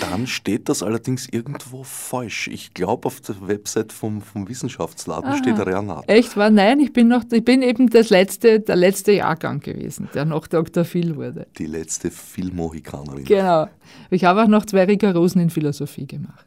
Dann 0.00 0.26
steht 0.26 0.68
das 0.68 0.82
allerdings 0.82 1.28
irgendwo 1.28 1.84
falsch. 1.84 2.48
Ich 2.48 2.74
glaube, 2.74 3.06
auf 3.06 3.20
der 3.20 3.36
Website 3.46 3.92
vom, 3.92 4.22
vom 4.22 4.48
Wissenschaftsladen 4.48 5.30
Aha. 5.30 5.36
steht 5.38 5.58
Renat. 5.58 6.04
Echt? 6.08 6.36
War 6.36 6.50
nein, 6.50 6.80
ich 6.80 6.92
bin 6.92 7.08
noch, 7.08 7.24
ich 7.30 7.44
bin 7.44 7.62
eben 7.62 7.88
das 7.90 8.10
letzte, 8.10 8.60
der 8.60 8.76
letzte 8.76 9.12
Jahrgang 9.12 9.60
gewesen, 9.60 10.08
der 10.14 10.24
noch 10.24 10.46
Dr. 10.46 10.84
Phil 10.84 11.16
wurde. 11.16 11.46
Die 11.58 11.66
letzte 11.66 12.10
Phil-Mohikanerin. 12.10 13.24
Genau. 13.24 13.68
Ich 14.10 14.24
habe 14.24 14.42
auch 14.42 14.48
noch 14.48 14.66
zwei 14.66 14.84
Rigorosen 14.84 15.40
in 15.40 15.50
Philosophie 15.50 16.06
gemacht. 16.06 16.46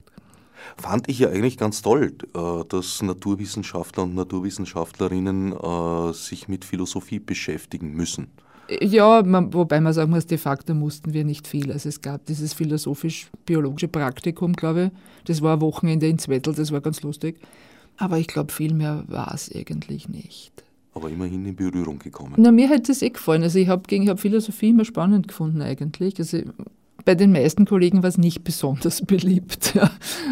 Fand 0.75 1.07
ich 1.09 1.19
ja 1.19 1.29
eigentlich 1.29 1.57
ganz 1.57 1.81
toll, 1.81 2.13
äh, 2.35 2.63
dass 2.67 3.01
Naturwissenschaftler 3.01 4.03
und 4.03 4.15
Naturwissenschaftlerinnen 4.15 5.53
äh, 5.53 6.13
sich 6.13 6.47
mit 6.47 6.65
Philosophie 6.65 7.19
beschäftigen 7.19 7.93
müssen. 7.93 8.27
Ja, 8.81 9.23
man, 9.23 9.53
wobei 9.53 9.79
man 9.79 9.93
sagen 9.93 10.11
muss, 10.11 10.27
de 10.27 10.37
facto 10.37 10.73
mussten 10.73 11.13
wir 11.13 11.23
nicht 11.23 11.47
viel. 11.47 11.71
Also 11.71 11.87
es 11.87 12.01
gab 12.01 12.25
dieses 12.25 12.53
philosophisch-biologische 12.53 13.87
Praktikum, 13.87 14.53
glaube 14.53 14.85
ich. 14.85 14.99
Das 15.25 15.41
war 15.41 15.55
ein 15.55 15.61
Wochenende 15.61 16.07
in 16.07 16.19
Zwettl, 16.19 16.53
das 16.53 16.71
war 16.71 16.81
ganz 16.81 17.01
lustig. 17.01 17.39
Aber 17.97 18.17
ich 18.17 18.27
glaube, 18.27 18.51
viel 18.51 18.73
mehr 18.73 19.05
war 19.07 19.33
es 19.33 19.53
eigentlich 19.53 20.09
nicht. 20.09 20.51
Aber 20.93 21.09
immerhin 21.09 21.45
in 21.45 21.55
Berührung 21.55 21.99
gekommen. 21.99 22.33
Na, 22.37 22.51
mir 22.51 22.69
hätte 22.69 22.91
es 22.91 23.01
eh 23.01 23.09
gefallen. 23.09 23.43
Also 23.43 23.59
ich 23.59 23.67
habe 23.67 23.83
hab 24.07 24.19
Philosophie 24.19 24.69
immer 24.69 24.85
spannend 24.85 25.27
gefunden 25.27 25.61
eigentlich. 25.61 26.19
Also 26.19 26.39
bei 27.07 27.15
den 27.15 27.31
meisten 27.31 27.65
Kollegen 27.65 28.03
war 28.03 28.09
es 28.09 28.17
nicht 28.17 28.43
besonders 28.43 29.01
beliebt. 29.01 29.73
Ja. 29.75 29.89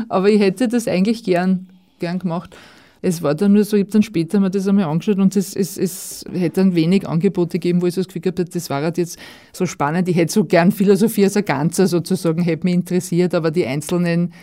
Aber 0.10 0.29
ich 0.29 0.41
hätte 0.41 0.67
das 0.67 0.89
eigentlich 0.89 1.24
gern, 1.24 1.67
gern 2.00 2.20
gemacht. 2.20 2.53
Es 3.01 3.22
war 3.22 3.34
dann 3.34 3.53
nur 3.53 3.63
so, 3.63 3.77
ich 3.77 3.84
habe 3.84 3.91
dann 3.91 4.03
später 4.03 4.41
mir 4.41 4.50
das 4.50 4.67
einmal 4.67 4.84
angeschaut 4.84 5.20
und 5.20 5.38
es, 5.38 5.55
es, 5.55 5.77
es 5.77 6.25
hätte 6.34 6.60
dann 6.60 6.75
wenig 6.75 7.08
Angebote 7.08 7.60
gegeben, 7.60 7.82
wo 7.82 7.86
ich 7.86 7.94
so 7.94 8.01
das 8.01 8.08
Gefühl 8.08 8.24
gehabt 8.24 8.39
habe, 8.39 8.50
das 8.50 8.70
war 8.70 8.82
halt 8.82 8.98
jetzt 8.98 9.17
so 9.53 9.65
spannend. 9.65 10.10
Ich 10.10 10.17
hätte 10.17 10.34
so 10.34 10.44
gern 10.44 10.74
Philosophie 10.74 11.24
als 11.24 11.38
ein 11.38 11.46
Ganzer 11.46 11.88
sozusagen, 11.88 12.41
hätte 12.41 12.65
mich 12.65 12.74
interessiert, 12.74 13.34
aber 13.34 13.51
die 13.51 13.65
einzelnen 13.65 14.34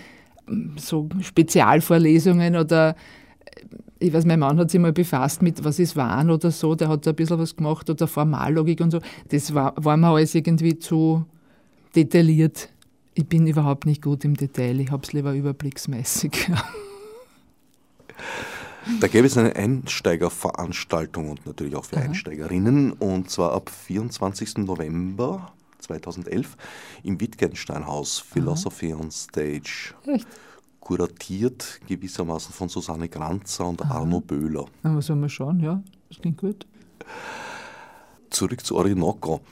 so 0.76 1.10
Spezialvorlesungen 1.20 2.56
oder 2.56 2.96
ich 3.98 4.12
weiß, 4.12 4.24
mein 4.24 4.40
Mann 4.40 4.58
hat 4.58 4.70
sich 4.70 4.80
mal 4.80 4.92
befasst 4.92 5.42
mit, 5.42 5.62
was 5.64 5.78
ist 5.78 5.96
Wahn 5.96 6.30
oder 6.30 6.50
so, 6.50 6.74
der 6.74 6.88
hat 6.88 7.06
da 7.06 7.10
ein 7.10 7.16
bisschen 7.16 7.38
was 7.38 7.56
gemacht 7.56 7.90
oder 7.90 8.06
Formallogik 8.06 8.80
und 8.80 8.90
so. 8.90 9.00
Das 9.28 9.52
war, 9.54 9.74
war 9.76 9.98
mir 9.98 10.08
alles 10.08 10.34
irgendwie 10.34 10.78
zu 10.78 11.26
detailliert. 11.94 12.68
Ich 13.14 13.26
bin 13.26 13.46
überhaupt 13.46 13.86
nicht 13.86 14.02
gut 14.02 14.24
im 14.24 14.36
Detail, 14.36 14.80
ich 14.80 14.90
habe 14.90 15.02
es 15.04 15.12
lieber 15.12 15.32
überblicksmäßig. 15.34 16.50
Da 19.00 19.06
gäbe 19.06 19.26
es 19.26 19.38
eine 19.38 19.54
Einsteigerveranstaltung 19.54 21.30
und 21.30 21.46
natürlich 21.46 21.76
auch 21.76 21.84
für 21.84 21.98
Aha. 21.98 22.04
Einsteigerinnen 22.04 22.92
und 22.92 23.30
zwar 23.30 23.52
ab 23.52 23.70
24. 23.70 24.58
November 24.58 25.52
2011 25.78 26.56
im 27.04 27.20
Wittgensteinhaus 27.20 28.18
Philosophy 28.18 28.92
Aha. 28.92 29.00
on 29.00 29.10
Stage. 29.10 29.94
Echt? 30.06 30.26
Kuratiert 30.80 31.80
gewissermaßen 31.86 32.52
von 32.52 32.68
Susanne 32.68 33.08
Granzer 33.08 33.66
und 33.66 33.80
Aha. 33.82 33.98
Arno 33.98 34.20
Böhler. 34.20 34.66
Na, 34.82 34.96
was 34.96 35.06
soll 35.06 35.16
man 35.16 35.28
schauen, 35.28 35.60
ja, 35.60 35.80
das 36.08 36.18
klingt 36.18 36.38
gut. 36.38 36.66
Zurück 38.30 38.64
zu 38.66 38.76
Orinoco. 38.76 39.42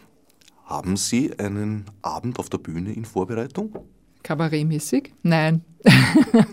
Haben 0.71 0.97
Sie 0.97 1.37
einen 1.37 1.85
Abend 2.01 2.39
auf 2.39 2.49
der 2.49 2.59
Bühne 2.59 2.93
in 2.93 3.05
Vorbereitung? 3.05 3.77
Kabarettmäßig? 4.23 5.13
Nein. 5.23 5.63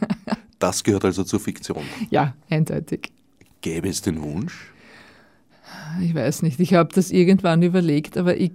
Das 0.59 0.83
gehört 0.83 1.05
also 1.05 1.23
zur 1.23 1.39
Fiktion. 1.39 1.83
Ja, 2.09 2.33
eindeutig. 2.49 3.11
Gäbe 3.61 3.89
es 3.89 4.01
den 4.01 4.23
Wunsch? 4.23 4.71
Ich 6.01 6.15
weiß 6.15 6.41
nicht. 6.41 6.59
Ich 6.59 6.73
habe 6.73 6.91
das 6.91 7.11
irgendwann 7.11 7.61
überlegt, 7.61 8.17
aber 8.17 8.35
ich, 8.35 8.53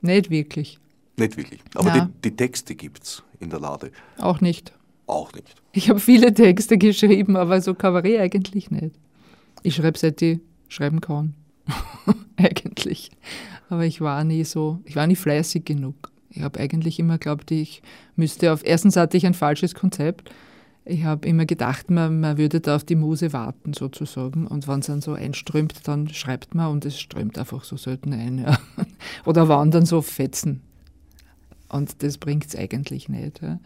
nicht 0.00 0.30
wirklich. 0.30 0.80
Nicht 1.16 1.36
wirklich. 1.36 1.60
Aber 1.76 1.92
die, 1.92 2.00
die, 2.24 2.34
Texte 2.34 2.74
gibt 2.74 3.04
es 3.04 3.22
in 3.38 3.50
der 3.50 3.60
Lade. 3.60 3.92
Auch 4.18 4.40
nicht. 4.40 4.72
Auch 5.06 5.32
nicht. 5.32 5.54
Ich 5.70 5.88
habe 5.88 6.00
viele 6.00 6.34
Texte 6.34 6.76
geschrieben, 6.78 7.36
aber 7.36 7.60
so 7.60 7.72
Kabarett 7.72 8.18
eigentlich 8.18 8.72
nicht. 8.72 8.96
Ich 9.62 9.76
schreibe 9.76 9.96
seit 9.96 10.20
ich 10.20 10.40
schreiben 10.66 11.00
kann. 11.00 11.34
eigentlich. 12.36 13.12
Aber 13.68 13.84
ich 13.84 14.00
war 14.00 14.24
nie 14.24 14.44
so, 14.44 14.80
ich 14.84 14.96
war 14.96 15.06
nie 15.06 15.16
fleißig 15.16 15.64
genug. 15.64 16.10
Ich 16.30 16.42
habe 16.42 16.60
eigentlich 16.60 16.98
immer 16.98 17.18
geglaubt, 17.18 17.50
ich 17.50 17.82
müsste 18.16 18.52
auf. 18.52 18.64
Erstens 18.64 18.96
hatte 18.96 19.16
ich 19.16 19.26
ein 19.26 19.34
falsches 19.34 19.74
Konzept 19.74 20.30
ich 20.88 21.04
habe 21.04 21.28
immer 21.28 21.44
gedacht, 21.44 21.90
man, 21.90 22.20
man 22.20 22.38
würde 22.38 22.60
da 22.60 22.76
auf 22.76 22.84
die 22.84 22.96
Muse 22.96 23.32
warten 23.32 23.74
sozusagen 23.74 24.46
und 24.46 24.66
wenn 24.66 24.80
es 24.80 24.86
dann 24.86 25.02
so 25.02 25.12
einströmt, 25.12 25.86
dann 25.86 26.08
schreibt 26.08 26.54
man 26.54 26.72
und 26.72 26.84
es 26.86 26.98
strömt 26.98 27.38
einfach 27.38 27.64
so 27.64 27.76
selten 27.76 28.12
ein. 28.12 28.38
Ja. 28.38 28.58
Oder 29.26 29.48
waren 29.48 29.70
dann 29.70 29.84
so 29.84 30.00
Fetzen. 30.00 30.62
Und 31.68 32.02
das 32.02 32.16
bringt 32.16 32.46
es 32.46 32.56
eigentlich 32.56 33.08
nicht. 33.08 33.42
Ja. 33.42 33.60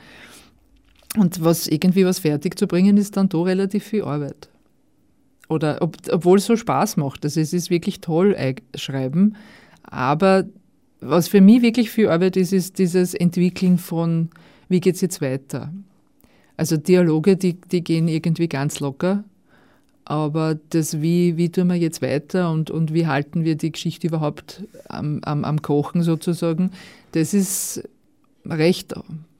Und 1.16 1.44
was 1.44 1.68
irgendwie 1.68 2.04
was 2.04 2.18
fertig 2.18 2.58
zu 2.58 2.66
bringen, 2.66 2.96
ist 2.96 3.16
dann 3.16 3.28
da 3.28 3.38
relativ 3.38 3.84
viel 3.84 4.02
Arbeit. 4.02 4.48
Oder 5.48 5.80
ob, 5.80 5.96
obwohl 6.10 6.38
es 6.38 6.46
so 6.46 6.56
Spaß 6.56 6.96
macht. 6.96 7.24
Also 7.24 7.40
es 7.40 7.52
ist 7.52 7.70
wirklich 7.70 8.00
toll, 8.00 8.36
schreiben. 8.74 9.36
Aber 9.82 10.44
was 11.00 11.28
für 11.28 11.40
mich 11.40 11.62
wirklich 11.62 11.90
viel 11.90 12.08
Arbeit 12.08 12.36
ist, 12.36 12.52
ist 12.52 12.78
dieses 12.78 13.14
Entwickeln 13.14 13.78
von, 13.78 14.30
wie 14.68 14.80
geht 14.80 14.94
es 14.94 15.00
jetzt 15.00 15.20
weiter? 15.20 15.72
Also 16.56 16.76
Dialoge, 16.76 17.36
die, 17.36 17.60
die 17.60 17.82
gehen 17.82 18.08
irgendwie 18.08 18.48
ganz 18.48 18.80
locker. 18.80 19.24
Aber 20.04 20.58
das, 20.70 21.00
wie, 21.00 21.36
wie 21.36 21.50
tun 21.50 21.68
wir 21.68 21.76
jetzt 21.76 22.02
weiter 22.02 22.50
und, 22.50 22.70
und 22.70 22.92
wie 22.92 23.06
halten 23.06 23.44
wir 23.44 23.56
die 23.56 23.72
Geschichte 23.72 24.08
überhaupt 24.08 24.64
am, 24.88 25.20
am, 25.24 25.44
am 25.44 25.62
Kochen 25.62 26.02
sozusagen, 26.02 26.72
das 27.12 27.34
ist 27.34 27.88
recht 28.44 28.94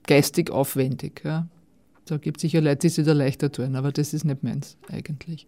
geistig 0.07 0.51
aufwendig. 0.51 1.23
Ja. 1.25 1.47
Da 2.07 2.17
gibt 2.17 2.39
es 2.39 2.43
sicher 2.43 2.61
Leute, 2.61 2.79
die 2.79 2.89
sich 2.91 3.05
da 3.05 3.13
leichter 3.13 3.51
tun, 3.51 3.77
aber 3.77 3.93
das 3.93 4.15
ist 4.15 4.25
nicht 4.25 4.43
meins 4.43 4.77
eigentlich. 4.91 5.47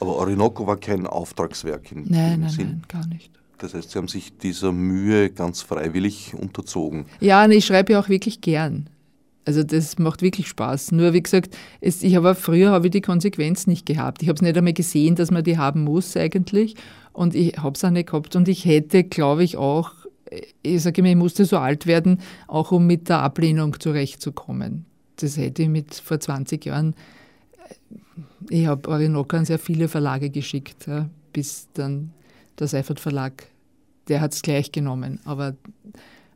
Aber 0.00 0.16
Orinoco 0.16 0.66
war 0.66 0.76
kein 0.76 1.06
Auftragswerk 1.06 1.92
in 1.92 2.04
Nein, 2.08 2.40
nein, 2.40 2.50
Sinn. 2.50 2.66
nein, 2.66 2.82
gar 2.88 3.06
nicht. 3.06 3.32
Das 3.58 3.74
heißt, 3.74 3.90
Sie 3.90 3.98
haben 3.98 4.08
sich 4.08 4.36
dieser 4.38 4.72
Mühe 4.72 5.30
ganz 5.30 5.62
freiwillig 5.62 6.34
unterzogen. 6.34 7.06
Ja, 7.20 7.44
und 7.44 7.50
ich 7.50 7.66
schreibe 7.66 7.92
ja 7.92 8.00
auch 8.00 8.08
wirklich 8.08 8.40
gern. 8.40 8.88
Also 9.44 9.62
das 9.62 9.98
macht 9.98 10.22
wirklich 10.22 10.46
Spaß. 10.48 10.92
Nur 10.92 11.12
wie 11.12 11.22
gesagt, 11.22 11.56
es, 11.80 12.02
ich 12.02 12.16
habe 12.16 12.34
früher 12.34 12.70
habe 12.70 12.88
ich 12.88 12.90
die 12.90 13.00
Konsequenz 13.00 13.66
nicht 13.66 13.86
gehabt. 13.86 14.22
Ich 14.22 14.28
habe 14.28 14.36
es 14.36 14.42
nicht 14.42 14.56
einmal 14.56 14.74
gesehen, 14.74 15.16
dass 15.16 15.30
man 15.30 15.42
die 15.42 15.56
haben 15.58 15.84
muss 15.84 16.16
eigentlich. 16.16 16.76
Und 17.12 17.34
ich 17.34 17.56
habe 17.56 17.74
es 17.74 17.82
auch 17.82 17.90
nicht 17.90 18.10
gehabt. 18.10 18.36
Und 18.36 18.46
ich 18.46 18.64
hätte, 18.64 19.04
glaube 19.04 19.42
ich, 19.42 19.56
auch, 19.56 19.92
ich 20.62 20.82
sage 20.82 21.00
immer, 21.00 21.08
ich 21.08 21.16
musste 21.16 21.46
so 21.46 21.56
alt 21.56 21.86
werden, 21.86 22.20
auch 22.46 22.72
um 22.72 22.86
mit 22.86 23.08
der 23.08 23.20
Ablehnung 23.22 23.80
zurechtzukommen. 23.80 24.84
Das 25.16 25.36
hätte 25.36 25.62
ich 25.62 25.68
mit 25.68 25.94
vor 25.94 26.20
20 26.20 26.66
Jahren, 26.66 26.94
ich 28.50 28.66
habe 28.66 28.88
Orinoco 28.88 29.36
an 29.36 29.46
sehr 29.46 29.58
viele 29.58 29.88
Verlage 29.88 30.30
geschickt, 30.30 30.86
bis 31.32 31.68
dann 31.72 32.12
der 32.58 32.68
Seifert 32.68 33.00
Verlag, 33.00 33.46
der 34.08 34.20
hat 34.20 34.32
es 34.32 34.42
gleich 34.42 34.72
genommen. 34.72 35.20
Aber 35.24 35.54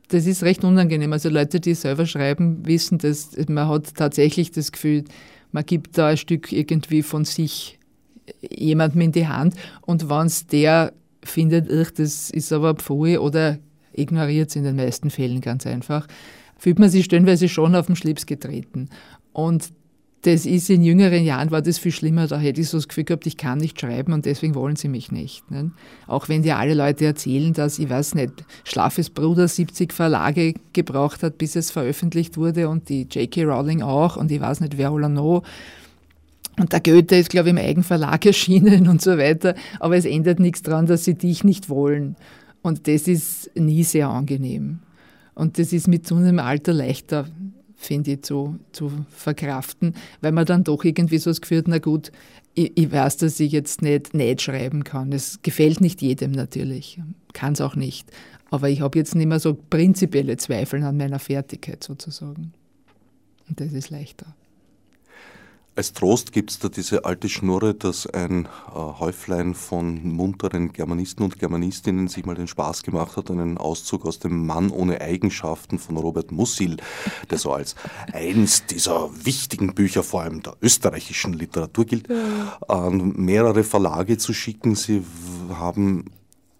das 0.09 0.25
ist 0.25 0.43
recht 0.43 0.63
unangenehm. 0.63 1.13
Also 1.13 1.29
Leute, 1.29 1.59
die 1.59 1.73
selber 1.73 2.05
schreiben, 2.05 2.65
wissen, 2.65 2.97
dass 2.97 3.31
man 3.47 3.67
hat 3.67 3.95
tatsächlich 3.95 4.51
das 4.51 4.71
Gefühl, 4.71 5.03
man 5.51 5.65
gibt 5.65 5.97
da 5.97 6.07
ein 6.07 6.17
Stück 6.17 6.51
irgendwie 6.51 7.03
von 7.03 7.25
sich 7.25 7.79
jemandem 8.41 9.01
in 9.01 9.11
die 9.11 9.27
Hand 9.27 9.55
und 9.81 10.09
wenn 10.09 10.27
es 10.27 10.47
der 10.47 10.93
findet, 11.23 11.69
das 11.99 12.29
ist 12.29 12.51
aber 12.53 12.75
Pfui 12.75 13.17
oder 13.17 13.59
ignoriert 13.93 14.49
es 14.49 14.55
in 14.55 14.63
den 14.63 14.75
meisten 14.75 15.09
Fällen 15.09 15.41
ganz 15.41 15.65
einfach, 15.67 16.07
fühlt 16.57 16.79
man 16.79 16.89
sich 16.89 17.05
stellenweise 17.05 17.49
schon 17.49 17.75
auf 17.75 17.87
den 17.87 17.95
Schlips 17.95 18.25
getreten. 18.25 18.89
Und 19.33 19.71
das 20.23 20.45
ist 20.45 20.69
in 20.69 20.83
jüngeren 20.83 21.25
Jahren 21.25 21.51
war 21.51 21.61
das 21.61 21.77
viel 21.77 21.91
schlimmer. 21.91 22.27
Da 22.27 22.37
hätte 22.37 22.61
ich 22.61 22.69
so 22.69 22.77
das 22.77 22.87
Gefühl 22.87 23.03
gehabt, 23.03 23.27
ich 23.27 23.35
kann 23.35 23.57
nicht 23.57 23.79
schreiben 23.79 24.13
und 24.13 24.25
deswegen 24.25 24.55
wollen 24.55 24.77
sie 24.77 24.87
mich 24.87 25.11
nicht. 25.11 25.51
Ne? 25.51 25.71
Auch 26.07 26.29
wenn 26.29 26.43
dir 26.43 26.57
alle 26.57 26.73
Leute 26.73 27.05
erzählen, 27.05 27.51
dass, 27.51 27.77
ich 27.77 27.89
weiß 27.89 28.15
nicht, 28.15 28.45
Schlafes 28.63 29.09
Bruder 29.09 29.49
70 29.49 29.91
Verlage 29.91 30.53
gebraucht 30.71 31.23
hat, 31.23 31.37
bis 31.37 31.57
es 31.57 31.71
veröffentlicht 31.71 32.37
wurde 32.37 32.69
und 32.69 32.87
die 32.87 33.01
J.K. 33.01 33.43
Rowling 33.43 33.81
auch 33.81 34.15
und 34.15 34.31
ich 34.31 34.39
weiß 34.39 34.61
nicht, 34.61 34.77
wer 34.77 34.93
Olano. 34.93 35.43
Und 36.57 36.71
der 36.71 36.79
Goethe 36.79 37.17
ist, 37.17 37.29
glaube 37.29 37.49
ich, 37.49 37.55
im 37.55 37.57
Eigenverlag 37.57 38.25
erschienen 38.25 38.87
und 38.87 39.01
so 39.01 39.17
weiter. 39.17 39.55
Aber 39.81 39.97
es 39.97 40.05
ändert 40.05 40.39
nichts 40.39 40.61
daran, 40.61 40.85
dass 40.85 41.03
sie 41.03 41.15
dich 41.15 41.43
nicht 41.43 41.67
wollen. 41.67 42.15
Und 42.61 42.87
das 42.87 43.09
ist 43.09 43.51
nie 43.55 43.83
sehr 43.83 44.07
angenehm. 44.07 44.79
Und 45.35 45.59
das 45.59 45.73
ist 45.73 45.89
mit 45.89 46.07
zunehmendem 46.07 46.45
Alter 46.45 46.71
leichter 46.71 47.25
finde 47.85 48.11
ich, 48.11 48.23
zu, 48.23 48.59
zu 48.71 48.91
verkraften, 49.09 49.95
weil 50.21 50.31
man 50.31 50.45
dann 50.45 50.63
doch 50.63 50.83
irgendwie 50.83 51.17
so 51.17 51.29
das 51.29 51.41
Gefühl 51.41 51.59
hat, 51.59 51.67
na 51.67 51.79
gut, 51.79 52.11
ich, 52.53 52.71
ich 52.75 52.91
weiß, 52.91 53.17
dass 53.17 53.39
ich 53.39 53.51
jetzt 53.51 53.81
nicht 53.81 54.13
nicht 54.13 54.41
schreiben 54.41 54.83
kann. 54.83 55.11
Es 55.11 55.41
gefällt 55.41 55.81
nicht 55.81 56.01
jedem 56.01 56.31
natürlich, 56.31 56.99
kann 57.33 57.53
es 57.53 57.61
auch 57.61 57.75
nicht. 57.75 58.11
Aber 58.51 58.69
ich 58.69 58.81
habe 58.81 58.99
jetzt 58.99 59.15
nicht 59.15 59.27
mehr 59.27 59.39
so 59.39 59.55
prinzipielle 59.55 60.37
Zweifel 60.37 60.83
an 60.83 60.97
meiner 60.97 61.19
Fertigkeit 61.19 61.83
sozusagen. 61.83 62.53
Und 63.49 63.59
das 63.59 63.73
ist 63.73 63.89
leichter. 63.89 64.35
Als 65.75 65.93
Trost 65.93 66.31
gibt 66.31 66.51
es 66.51 66.59
da 66.59 66.69
diese 66.69 67.03
alte 67.03 67.29
Schnurre, 67.29 67.73
dass 67.73 68.05
ein 68.05 68.45
äh, 68.45 68.49
Häuflein 68.75 69.55
von 69.55 70.03
munteren 70.03 70.71
Germanisten 70.71 71.23
und 71.23 71.39
Germanistinnen 71.39 72.07
sich 72.07 72.25
mal 72.25 72.35
den 72.35 72.47
Spaß 72.47 72.83
gemacht 72.83 73.17
hat, 73.17 73.31
einen 73.31 73.57
Auszug 73.57 74.05
aus 74.05 74.19
dem 74.19 74.45
Mann 74.45 74.69
ohne 74.69 75.01
Eigenschaften 75.01 75.79
von 75.79 75.97
Robert 75.97 76.31
Musil, 76.31 76.77
der 77.31 77.39
so 77.39 77.53
als 77.53 77.73
eins 78.11 78.67
dieser 78.67 79.09
wichtigen 79.25 79.73
Bücher, 79.73 80.03
vor 80.03 80.21
allem 80.21 80.43
der 80.43 80.55
österreichischen 80.61 81.33
Literatur 81.33 81.85
gilt, 81.85 82.07
an 82.67 83.13
mehrere 83.15 83.63
Verlage 83.63 84.19
zu 84.19 84.31
schicken. 84.31 84.75
Sie 84.75 85.03
haben 85.49 86.05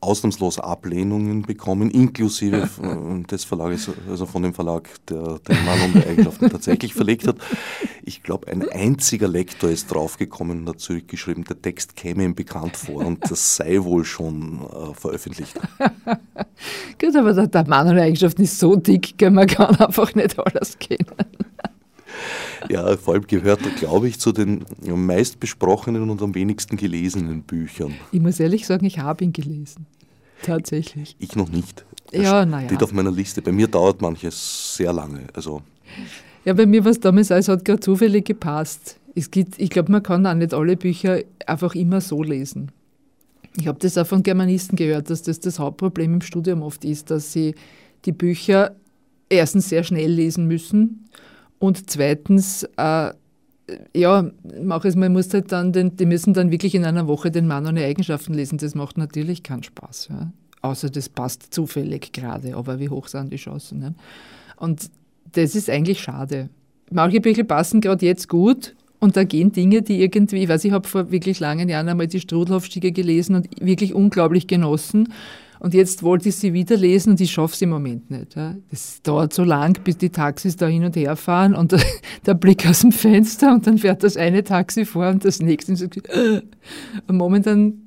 ausnahmslos 0.03 0.59
Ablehnungen 0.59 1.43
bekommen, 1.43 1.89
inklusive 1.89 2.69
des 3.31 3.43
Verlages, 3.43 3.89
also 4.09 4.25
von 4.25 4.43
dem 4.43 4.53
Verlag, 4.53 4.89
der 5.07 5.39
den 5.39 5.65
Mann 5.65 5.81
um 5.85 5.93
die 5.93 6.07
Eigenschaften 6.07 6.49
tatsächlich 6.49 6.93
verlegt 6.93 7.27
hat. 7.27 7.37
Ich 8.03 8.21
glaube, 8.21 8.47
ein 8.47 8.67
einziger 8.69 9.27
Lektor 9.27 9.69
ist 9.69 9.87
draufgekommen 9.87 10.59
und 10.59 10.69
hat 10.69 10.79
zurückgeschrieben, 10.79 11.45
der 11.45 11.61
Text 11.61 11.95
käme 11.95 12.23
ihm 12.25 12.35
bekannt 12.35 12.75
vor 12.75 13.05
und 13.05 13.19
das 13.29 13.55
sei 13.55 13.81
wohl 13.81 14.03
schon 14.03 14.59
äh, 14.61 14.93
veröffentlicht. 14.93 15.59
Gut, 16.99 17.15
aber 17.15 17.33
der, 17.33 17.47
der 17.47 17.67
Mann 17.67 17.87
um 17.87 17.95
die 17.95 18.01
Eigenschaften 18.01 18.43
ist 18.43 18.59
so 18.59 18.75
dick, 18.75 19.15
man 19.31 19.47
kann 19.47 19.75
einfach 19.75 20.13
nicht 20.15 20.37
alles 20.37 20.77
kennen. 20.79 21.05
Ja, 22.69 22.95
vor 22.97 23.13
allem 23.13 23.27
gehört 23.27 23.61
er, 23.65 23.71
glaube 23.71 24.07
ich, 24.07 24.19
zu 24.19 24.31
den 24.31 24.65
meistbesprochenen 24.85 26.09
und 26.09 26.21
am 26.21 26.35
wenigsten 26.35 26.77
gelesenen 26.77 27.43
Büchern. 27.43 27.93
Ich 28.11 28.21
muss 28.21 28.39
ehrlich 28.39 28.65
sagen, 28.65 28.85
ich 28.85 28.99
habe 28.99 29.23
ihn 29.23 29.33
gelesen. 29.33 29.85
Tatsächlich. 30.43 31.15
Ich 31.19 31.35
noch 31.35 31.49
nicht. 31.49 31.85
Das 32.11 32.21
ja, 32.21 32.45
naja. 32.45 32.67
Steht 32.67 32.83
auf 32.83 32.93
meiner 32.93 33.11
Liste. 33.11 33.41
Bei 33.41 33.51
mir 33.51 33.67
dauert 33.67 34.01
manches 34.01 34.75
sehr 34.75 34.93
lange. 34.93 35.27
Also. 35.33 35.61
Ja, 36.45 36.53
bei 36.53 36.65
mir 36.65 36.83
war 36.83 36.91
es 36.91 36.99
damals, 36.99 37.31
es 37.31 37.47
hat 37.47 37.65
gerade 37.65 37.79
zufällig 37.79 38.25
gepasst. 38.25 38.97
Es 39.15 39.31
gibt, 39.31 39.59
ich 39.59 39.69
glaube, 39.69 39.91
man 39.91 40.03
kann 40.03 40.25
auch 40.25 40.33
nicht 40.33 40.53
alle 40.53 40.75
Bücher 40.75 41.19
einfach 41.45 41.75
immer 41.75 42.01
so 42.01 42.23
lesen. 42.23 42.71
Ich 43.57 43.67
habe 43.67 43.79
das 43.79 43.97
auch 43.97 44.07
von 44.07 44.23
Germanisten 44.23 44.75
gehört, 44.75 45.09
dass 45.09 45.21
das 45.21 45.39
das 45.39 45.59
Hauptproblem 45.59 46.15
im 46.15 46.21
Studium 46.21 46.63
oft 46.63 46.83
ist, 46.85 47.11
dass 47.11 47.31
sie 47.31 47.55
die 48.05 48.11
Bücher 48.11 48.75
erstens 49.29 49.69
sehr 49.69 49.83
schnell 49.83 50.11
lesen 50.11 50.47
müssen 50.47 51.05
und 51.63 51.89
zweitens 51.89 52.63
äh, 52.75 53.13
ja, 53.95 54.29
mach 54.61 54.83
es, 54.83 54.97
man 54.97 55.13
muss 55.13 55.33
halt 55.33 55.53
dann, 55.53 55.71
den, 55.71 55.95
die 55.95 56.05
müssen 56.05 56.33
dann 56.33 56.51
wirklich 56.51 56.75
in 56.75 56.83
einer 56.83 57.07
Woche 57.07 57.31
den 57.31 57.47
Mann 57.47 57.65
ohne 57.65 57.85
Eigenschaften 57.85 58.33
lesen. 58.33 58.57
Das 58.57 58.75
macht 58.75 58.97
natürlich 58.97 59.43
keinen 59.43 59.63
Spaß. 59.63 60.09
Ja. 60.09 60.33
Außer 60.61 60.89
das 60.89 61.07
passt 61.07 61.53
zufällig 61.53 62.11
gerade, 62.11 62.57
aber 62.57 62.81
wie 62.81 62.89
hoch 62.89 63.07
sind 63.07 63.31
die 63.31 63.37
Chancen? 63.37 63.79
Ne? 63.79 63.95
Und 64.57 64.89
das 65.31 65.55
ist 65.55 65.69
eigentlich 65.69 66.01
schade. 66.01 66.49
Manche 66.91 67.21
Bücher 67.21 67.45
passen 67.45 67.79
gerade 67.79 68.05
jetzt 68.05 68.27
gut 68.27 68.75
und 68.99 69.15
da 69.15 69.23
gehen 69.23 69.53
Dinge, 69.53 69.83
die 69.83 70.01
irgendwie, 70.01 70.43
ich 70.43 70.49
weiß, 70.49 70.65
ich 70.65 70.73
habe 70.73 70.85
vor 70.85 71.11
wirklich 71.11 71.39
langen 71.39 71.69
Jahren 71.69 71.87
einmal 71.87 72.07
die 72.07 72.19
Strudelhofstiege 72.19 72.91
gelesen 72.91 73.35
und 73.37 73.47
wirklich 73.61 73.93
unglaublich 73.93 74.47
genossen. 74.47 75.13
Und 75.63 75.73
jetzt 75.73 76.03
wollte 76.03 76.27
ich 76.27 76.35
sie 76.35 76.51
wieder 76.51 76.75
lesen 76.75 77.11
und 77.11 77.21
ich 77.21 77.31
schaffe 77.31 77.53
es 77.53 77.61
im 77.61 77.69
Moment 77.69 78.11
nicht. 78.11 78.35
Es 78.69 79.01
dauert 79.01 79.31
so 79.31 79.45
lang, 79.45 79.79
bis 79.85 79.97
die 79.97 80.09
Taxis 80.09 80.57
da 80.57 80.67
hin 80.67 80.83
und 80.83 80.97
her 80.97 81.15
fahren 81.15 81.55
und 81.55 81.73
der 82.25 82.33
Blick 82.33 82.67
aus 82.67 82.81
dem 82.81 82.91
Fenster 82.91 83.53
und 83.53 83.65
dann 83.65 83.77
fährt 83.77 84.03
das 84.03 84.17
eine 84.17 84.43
Taxi 84.43 84.83
vor 84.83 85.07
und 85.07 85.23
das 85.23 85.39
nächste. 85.39 85.71
Und 87.07 87.15
momentan 87.15 87.82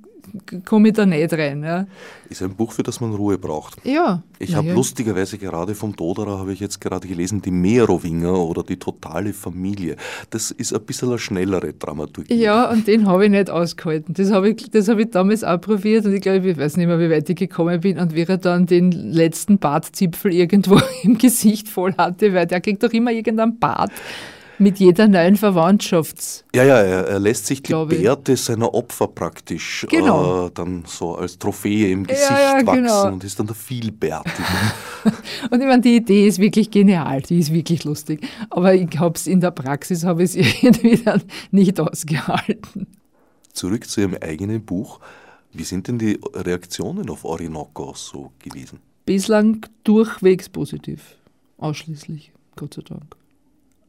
komme 0.65 0.89
ich 0.89 0.95
da 0.95 1.07
nicht 1.07 1.33
rein. 1.33 1.63
Ja. 1.63 1.87
Ist 2.29 2.43
ein 2.43 2.55
Buch, 2.55 2.73
für 2.73 2.83
das 2.83 3.01
man 3.01 3.15
Ruhe 3.15 3.39
braucht. 3.39 3.77
Ja. 3.85 4.23
Ich 4.39 4.55
habe 4.55 4.69
ja. 4.69 4.75
lustigerweise 4.75 5.39
gerade 5.39 5.75
vom 5.75 5.97
Toderer, 5.97 6.39
habe 6.39 6.53
ich 6.53 6.61
jetzt 6.61 6.81
gerade 6.81 7.07
gelesen, 7.07 7.41
die 7.41 7.51
Merowinger 7.51 8.39
oder 8.39 8.63
die 8.63 8.79
totale 8.79 9.33
Familie. 9.33 9.97
Das 10.31 10.51
ist 10.51 10.75
ein 10.75 10.83
bisschen 10.83 11.09
eine 11.09 11.19
schnellere 11.19 11.73
Dramaturgie. 11.73 12.35
Ja, 12.35 12.71
und 12.71 12.87
den 12.87 13.07
habe 13.07 13.25
ich 13.25 13.31
nicht 13.31 13.51
ausgehalten. 13.51 14.15
Das 14.15 14.31
habe 14.31 14.51
ich, 14.51 14.71
das 14.71 14.89
ich 14.89 15.11
damals 15.11 15.45
auch 15.45 15.61
probiert 15.61 16.05
und 16.05 16.15
ich 16.15 16.21
glaube, 16.21 16.51
ich 16.51 16.59
weiß 16.59 16.77
nicht 16.77 16.87
mehr, 16.87 16.99
wie 16.99 17.11
weit 17.11 17.29
ich 17.31 17.37
gekommen 17.37 17.81
bin 17.81 17.99
und 17.99 18.15
wie 18.15 18.23
er 18.23 18.39
dann 18.39 18.67
den 18.67 18.93
letzten 18.93 19.59
Bartzipfel 19.59 20.35
irgendwo 20.35 20.81
im 21.03 21.19
Gesicht 21.19 21.69
voll 21.69 21.95
hatte, 21.97 22.35
weil 22.35 22.47
der 22.47 22.61
kriegt 22.61 22.83
doch 22.83 22.93
immer 22.93 23.13
irgendeinen 23.13 23.59
Bart 23.59 23.93
mit 24.59 24.79
jeder 24.79 25.09
neuen 25.09 25.37
Verwandtschafts. 25.37 26.45
Ja, 26.55 26.65
ja, 26.65 26.79
er, 26.79 27.07
er 27.07 27.19
lässt 27.19 27.47
sich 27.47 27.63
die 27.63 27.73
Bärte 27.73 28.37
seiner 28.37 28.73
Opfer 28.75 29.09
praktisch 29.09 29.87
genau. 29.91 30.47
äh, 30.47 30.51
dann 30.53 30.85
so 30.87 31.17
als 31.17 31.39
Trophäe 31.39 31.91
im 31.91 32.07
Gesicht 32.07 32.31
ja, 32.31 32.59
ja, 32.59 32.67
wachsen 32.67 32.83
genau. 32.83 33.07
und 33.09 33.25
ist 33.25 33.39
dann 33.39 33.47
der 33.47 33.57
Vielbärtige. 33.57 34.47
und 35.51 35.61
ich 35.61 35.67
meine, 35.67 35.83
die 35.83 35.97
Idee 35.97 36.27
ist 36.27 36.39
wirklich 36.39 36.71
genial, 36.71 37.23
die 37.23 37.39
ist 37.39 37.53
wirklich 37.53 37.85
lustig. 37.85 38.27
Aber 38.51 38.75
ich 38.75 38.99
habe 38.99 39.15
es 39.15 39.27
in 39.27 39.41
der 39.41 39.51
Praxis, 39.51 40.05
habe 40.05 40.23
ich 40.23 40.37
es 40.37 40.37
irgendwie 40.63 40.97
dann 40.97 41.23
nicht 41.51 41.79
ausgehalten. 41.81 42.87
Zurück 43.53 43.89
zu 43.89 44.01
Ihrem 44.01 44.17
eigenen 44.21 44.65
Buch. 44.65 45.01
Wie 45.53 45.65
sind 45.65 45.89
denn 45.89 45.99
die 45.99 46.19
Reaktionen 46.35 47.09
auf 47.09 47.25
Orinoco 47.25 47.95
so 47.95 48.33
gewesen? 48.39 48.81
Bislang 49.07 49.65
durchwegs 49.85 50.49
positiv. 50.49 51.17
Ausschließlich, 51.59 52.33
Gott 52.57 52.75
sei 52.75 52.83
Dank. 52.83 53.17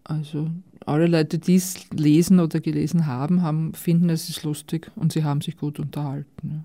Also 0.07 0.49
alle 0.85 1.07
Leute, 1.07 1.37
die 1.37 1.55
es 1.55 1.89
lesen 1.91 2.39
oder 2.39 2.61
gelesen 2.61 3.07
haben, 3.07 3.41
haben, 3.41 3.73
finden 3.73 4.09
es 4.09 4.29
ist 4.29 4.43
lustig 4.43 4.89
und 4.95 5.11
sie 5.11 5.25
haben 5.25 5.41
sich 5.41 5.57
gut 5.57 5.79
unterhalten. 5.79 6.49
Ja. 6.49 6.63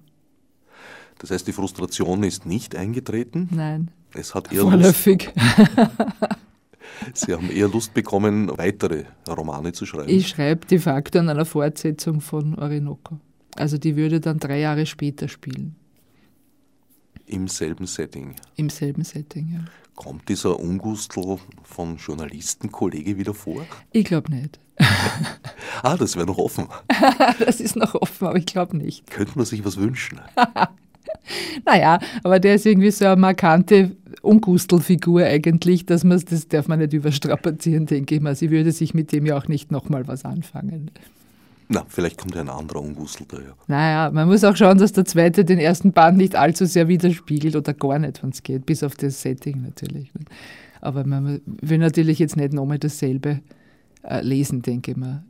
Das 1.19 1.33
heißt, 1.33 1.47
die 1.49 1.53
Frustration 1.53 2.23
ist 2.23 2.47
nicht 2.47 2.77
eingetreten? 2.77 3.49
Nein. 3.51 3.91
Es 4.15 4.35
hat 4.35 4.53
eher 4.53 4.63
Vorläufig. 4.63 5.33
Sie 7.15 7.33
haben 7.33 7.51
eher 7.51 7.69
Lust 7.69 7.95
bekommen, 7.95 8.57
weitere 8.59 9.05
Romane 9.29 9.73
zu 9.73 9.87
schreiben. 9.87 10.09
Ich 10.09 10.29
schreibe 10.29 10.67
de 10.67 10.79
facto 10.79 11.19
an 11.19 11.29
einer 11.29 11.45
Fortsetzung 11.45 12.21
von 12.21 12.55
Orinoco. 12.55 13.19
Also 13.57 13.77
die 13.77 13.97
würde 13.97 14.21
dann 14.21 14.39
drei 14.39 14.61
Jahre 14.61 14.87
später 14.87 15.27
spielen. 15.27 15.75
Im 17.27 17.49
selben 17.49 17.87
Setting? 17.87 18.37
Im 18.57 18.71
selben 18.71 19.03
Setting, 19.05 19.49
ja. 19.53 19.65
Kommt 19.95 20.29
dieser 20.29 20.59
Ungustel 20.59 21.39
von 21.63 21.97
Journalistenkollege 21.97 23.19
wieder 23.19 23.35
vor? 23.35 23.67
Ich 23.93 24.05
glaube 24.05 24.35
nicht. 24.35 24.59
ah, 25.83 25.97
das 25.97 26.17
wäre 26.17 26.27
noch 26.27 26.39
offen. 26.39 26.67
das 27.39 27.61
ist 27.61 27.77
noch 27.77 27.95
offen, 27.95 28.27
aber 28.27 28.39
ich 28.39 28.47
glaube 28.47 28.77
nicht. 28.77 29.09
Könnte 29.11 29.33
man 29.37 29.45
sich 29.45 29.65
was 29.65 29.77
wünschen? 29.77 30.21
naja, 31.67 31.99
aber 32.23 32.41
der 32.41 32.55
ist 32.55 32.67
irgendwie 32.67 32.91
so 32.91 33.05
eine 33.05 33.17
markante 33.17 33.97
Ungustelfigur 34.23 35.25
eigentlich, 35.25 35.85
dass 35.85 36.05
man 36.05 36.23
das 36.29 36.49
darf 36.49 36.69
man 36.69 36.79
nicht 36.79 36.95
überstrapazieren, 36.95 37.87
denke 37.87 38.15
ich 38.15 38.21
mal. 38.21 38.35
Sie 38.35 38.51
würde 38.51 38.73
sich 38.73 38.95
mit 38.95 39.13
dem 39.13 39.27
ja 39.27 39.37
auch 39.37 39.49
nicht 39.49 39.71
nochmal 39.71 40.09
was 40.09 40.25
anfangen. 40.25 40.91
Na, 41.73 41.87
vielleicht 41.89 42.19
kommt 42.19 42.35
ja 42.35 42.43
ein 42.43 42.51
anderer 42.51 42.83
Ungustel 42.83 43.27
daher. 43.27 43.55
Naja, 43.67 44.11
man 44.11 44.29
muss 44.29 44.45
auch 44.45 44.55
schauen, 44.57 44.77
dass 44.77 44.93
der 44.93 45.07
zweite 45.07 45.45
den 45.45 45.59
ersten 45.59 45.93
Band 45.93 46.19
nicht 46.19 46.37
allzu 46.37 46.67
sehr 46.67 46.87
widerspiegelt 46.87 47.57
oder 47.57 47.73
gar 47.73 47.99
nicht, 47.99 48.23
wenn 48.23 48.31
es 48.31 48.43
geht, 48.43 48.67
bis 48.67 48.83
auf 48.83 48.95
das 48.95 49.23
Setting 49.23 49.63
natürlich. 49.63 50.13
Aber 50.83 51.07
man 51.07 51.41
will 51.47 51.79
natürlich 51.79 52.19
jetzt 52.19 52.37
nicht 52.37 52.53
nochmal 52.53 52.79
dasselbe 52.79 53.41
äh, 54.03 54.21
lesen, 54.21 54.61
denke 54.61 54.91
ich 54.91 54.97
mal. 54.99 55.25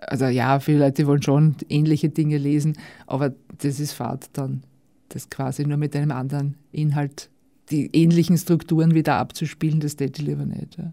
Also 0.00 0.26
ja, 0.26 0.60
viele 0.60 0.78
Leute 0.78 1.06
wollen 1.08 1.22
schon 1.22 1.56
ähnliche 1.68 2.10
Dinge 2.10 2.38
lesen, 2.38 2.78
aber 3.08 3.32
das 3.58 3.80
ist 3.80 3.92
Fahrt 3.92 4.30
dann, 4.34 4.62
das 5.08 5.28
quasi 5.28 5.64
nur 5.66 5.78
mit 5.78 5.96
einem 5.96 6.12
anderen 6.12 6.54
Inhalt 6.70 7.28
die 7.70 7.90
ähnlichen 7.92 8.38
Strukturen 8.38 8.94
wieder 8.94 9.16
abzuspielen, 9.16 9.80
das 9.80 9.96
täte 9.96 10.22
ich 10.22 10.28
lieber 10.28 10.46
nicht. 10.46 10.78
Ja. 10.78 10.92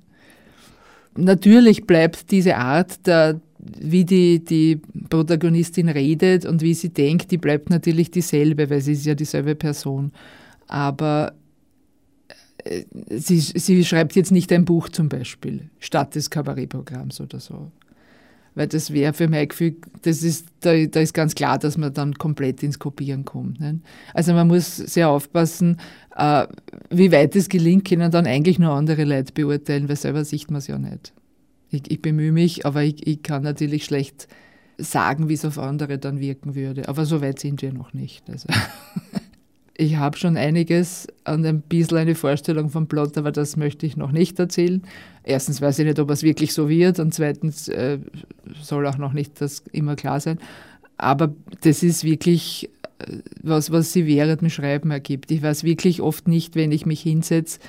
Natürlich 1.17 1.85
bleibt 1.85 2.31
diese 2.31 2.57
Art 2.57 3.05
der, 3.07 3.39
wie 3.79 4.05
die, 4.05 4.43
die 4.43 4.79
Protagonistin 5.09 5.89
redet 5.89 6.45
und 6.45 6.61
wie 6.61 6.73
sie 6.73 6.89
denkt, 6.89 7.31
die 7.31 7.37
bleibt 7.37 7.69
natürlich 7.69 8.11
dieselbe, 8.11 8.69
weil 8.69 8.81
sie 8.81 8.93
ist 8.93 9.05
ja 9.05 9.15
dieselbe 9.15 9.55
Person. 9.55 10.11
Aber 10.67 11.33
äh, 12.63 12.83
sie, 13.09 13.39
sie 13.39 13.83
schreibt 13.83 14.15
jetzt 14.15 14.31
nicht 14.31 14.51
ein 14.51 14.65
Buch 14.65 14.89
zum 14.89 15.09
Beispiel, 15.09 15.69
statt 15.79 16.15
des 16.15 16.29
Kabarettprogramms 16.29 17.21
oder 17.21 17.39
so. 17.39 17.71
Weil 18.55 18.67
das 18.67 18.93
wäre 18.93 19.11
für 19.11 19.27
mein 19.27 19.49
Gefühl, 19.49 19.75
das 20.03 20.23
ist, 20.23 20.47
da, 20.61 20.73
da 20.85 21.01
ist 21.01 21.13
ganz 21.13 21.35
klar, 21.35 21.59
dass 21.59 21.77
man 21.77 21.93
dann 21.93 22.13
komplett 22.13 22.63
ins 22.63 22.79
Kopieren 22.79 23.25
kommt. 23.25 23.59
Nicht? 23.59 23.81
Also 24.13 24.33
man 24.33 24.47
muss 24.47 24.77
sehr 24.77 25.09
aufpassen, 25.09 25.77
äh, 26.15 26.47
wie 26.89 27.11
weit 27.11 27.35
es 27.35 27.49
gelingt, 27.49 27.85
können 27.85 28.11
dann 28.11 28.25
eigentlich 28.25 28.57
nur 28.57 28.71
andere 28.71 29.03
Leute 29.03 29.33
beurteilen, 29.33 29.89
weil 29.89 29.97
selber 29.97 30.23
sieht 30.23 30.49
man 30.49 30.59
es 30.59 30.67
ja 30.67 30.77
nicht. 30.77 31.13
Ich, 31.69 31.89
ich 31.89 32.01
bemühe 32.01 32.31
mich, 32.31 32.65
aber 32.65 32.83
ich, 32.83 33.05
ich 33.05 33.23
kann 33.23 33.43
natürlich 33.43 33.85
schlecht 33.85 34.27
sagen, 34.77 35.29
wie 35.29 35.33
es 35.33 35.45
auf 35.45 35.57
andere 35.57 35.97
dann 35.97 36.19
wirken 36.19 36.55
würde. 36.55 36.87
Aber 36.87 37.05
so 37.05 37.21
weit 37.21 37.39
sind 37.39 37.61
wir 37.61 37.73
noch 37.73 37.93
nicht. 37.93 38.29
Also 38.29 38.47
ich 39.77 39.97
habe 39.97 40.17
schon 40.17 40.37
einiges 40.37 41.07
und 41.27 41.45
ein 41.45 41.61
bisschen 41.61 41.97
eine 41.97 42.15
Vorstellung 42.15 42.69
vom 42.69 42.87
Plot, 42.87 43.17
aber 43.17 43.31
das 43.31 43.57
möchte 43.57 43.85
ich 43.85 43.97
noch 43.97 44.11
nicht 44.11 44.39
erzählen. 44.39 44.81
Erstens 45.23 45.61
weiß 45.61 45.79
ich 45.79 45.85
nicht, 45.85 45.99
ob 45.99 46.09
es 46.09 46.23
wirklich 46.23 46.53
so 46.53 46.69
wird 46.69 46.99
und 46.99 47.13
zweitens 47.13 47.67
äh, 47.67 47.99
soll 48.61 48.87
auch 48.87 48.97
noch 48.97 49.13
nicht 49.13 49.39
das 49.41 49.63
immer 49.71 49.95
klar 49.95 50.19
sein. 50.19 50.39
Aber 50.97 51.33
das 51.61 51.83
ist 51.83 52.03
wirklich 52.03 52.69
äh, 52.99 53.17
was, 53.41 53.71
was 53.71 53.91
sie 53.91 54.05
während 54.05 54.41
dem 54.41 54.49
Schreiben 54.49 54.91
ergibt. 54.91 55.31
Ich 55.31 55.41
weiß 55.41 55.63
wirklich 55.63 56.01
oft 56.01 56.27
nicht, 56.27 56.55
wenn 56.55 56.71
ich 56.71 56.85
mich 56.85 57.01
hinsetze, 57.01 57.59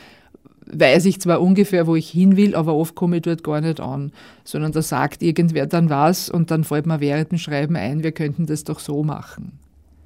weiß 0.70 1.05
ich 1.07 1.20
zwar 1.20 1.40
ungefähr, 1.40 1.87
wo 1.87 1.96
ich 1.96 2.11
hin 2.11 2.37
will, 2.37 2.55
aber 2.55 2.74
oft 2.74 2.94
komme 2.94 3.16
ich 3.16 3.22
dort 3.22 3.44
gar 3.44 3.61
nicht 3.61 3.81
an, 3.81 4.12
sondern 4.44 4.72
da 4.72 4.83
sagt 4.83 5.22
irgendwer 5.22 5.66
dann 5.66 5.90
was 5.90 6.29
und 6.29 6.50
dann 6.50 6.64
fällt 6.64 6.87
mir 6.87 7.00
während 7.00 7.33
dem 7.33 7.38
Schreiben 7.38 7.76
ein, 7.76 8.02
wir 8.02 8.12
könnten 8.12 8.46
das 8.46 8.64
doch 8.64 8.81
so 8.81 9.02
machen. 9.02 9.59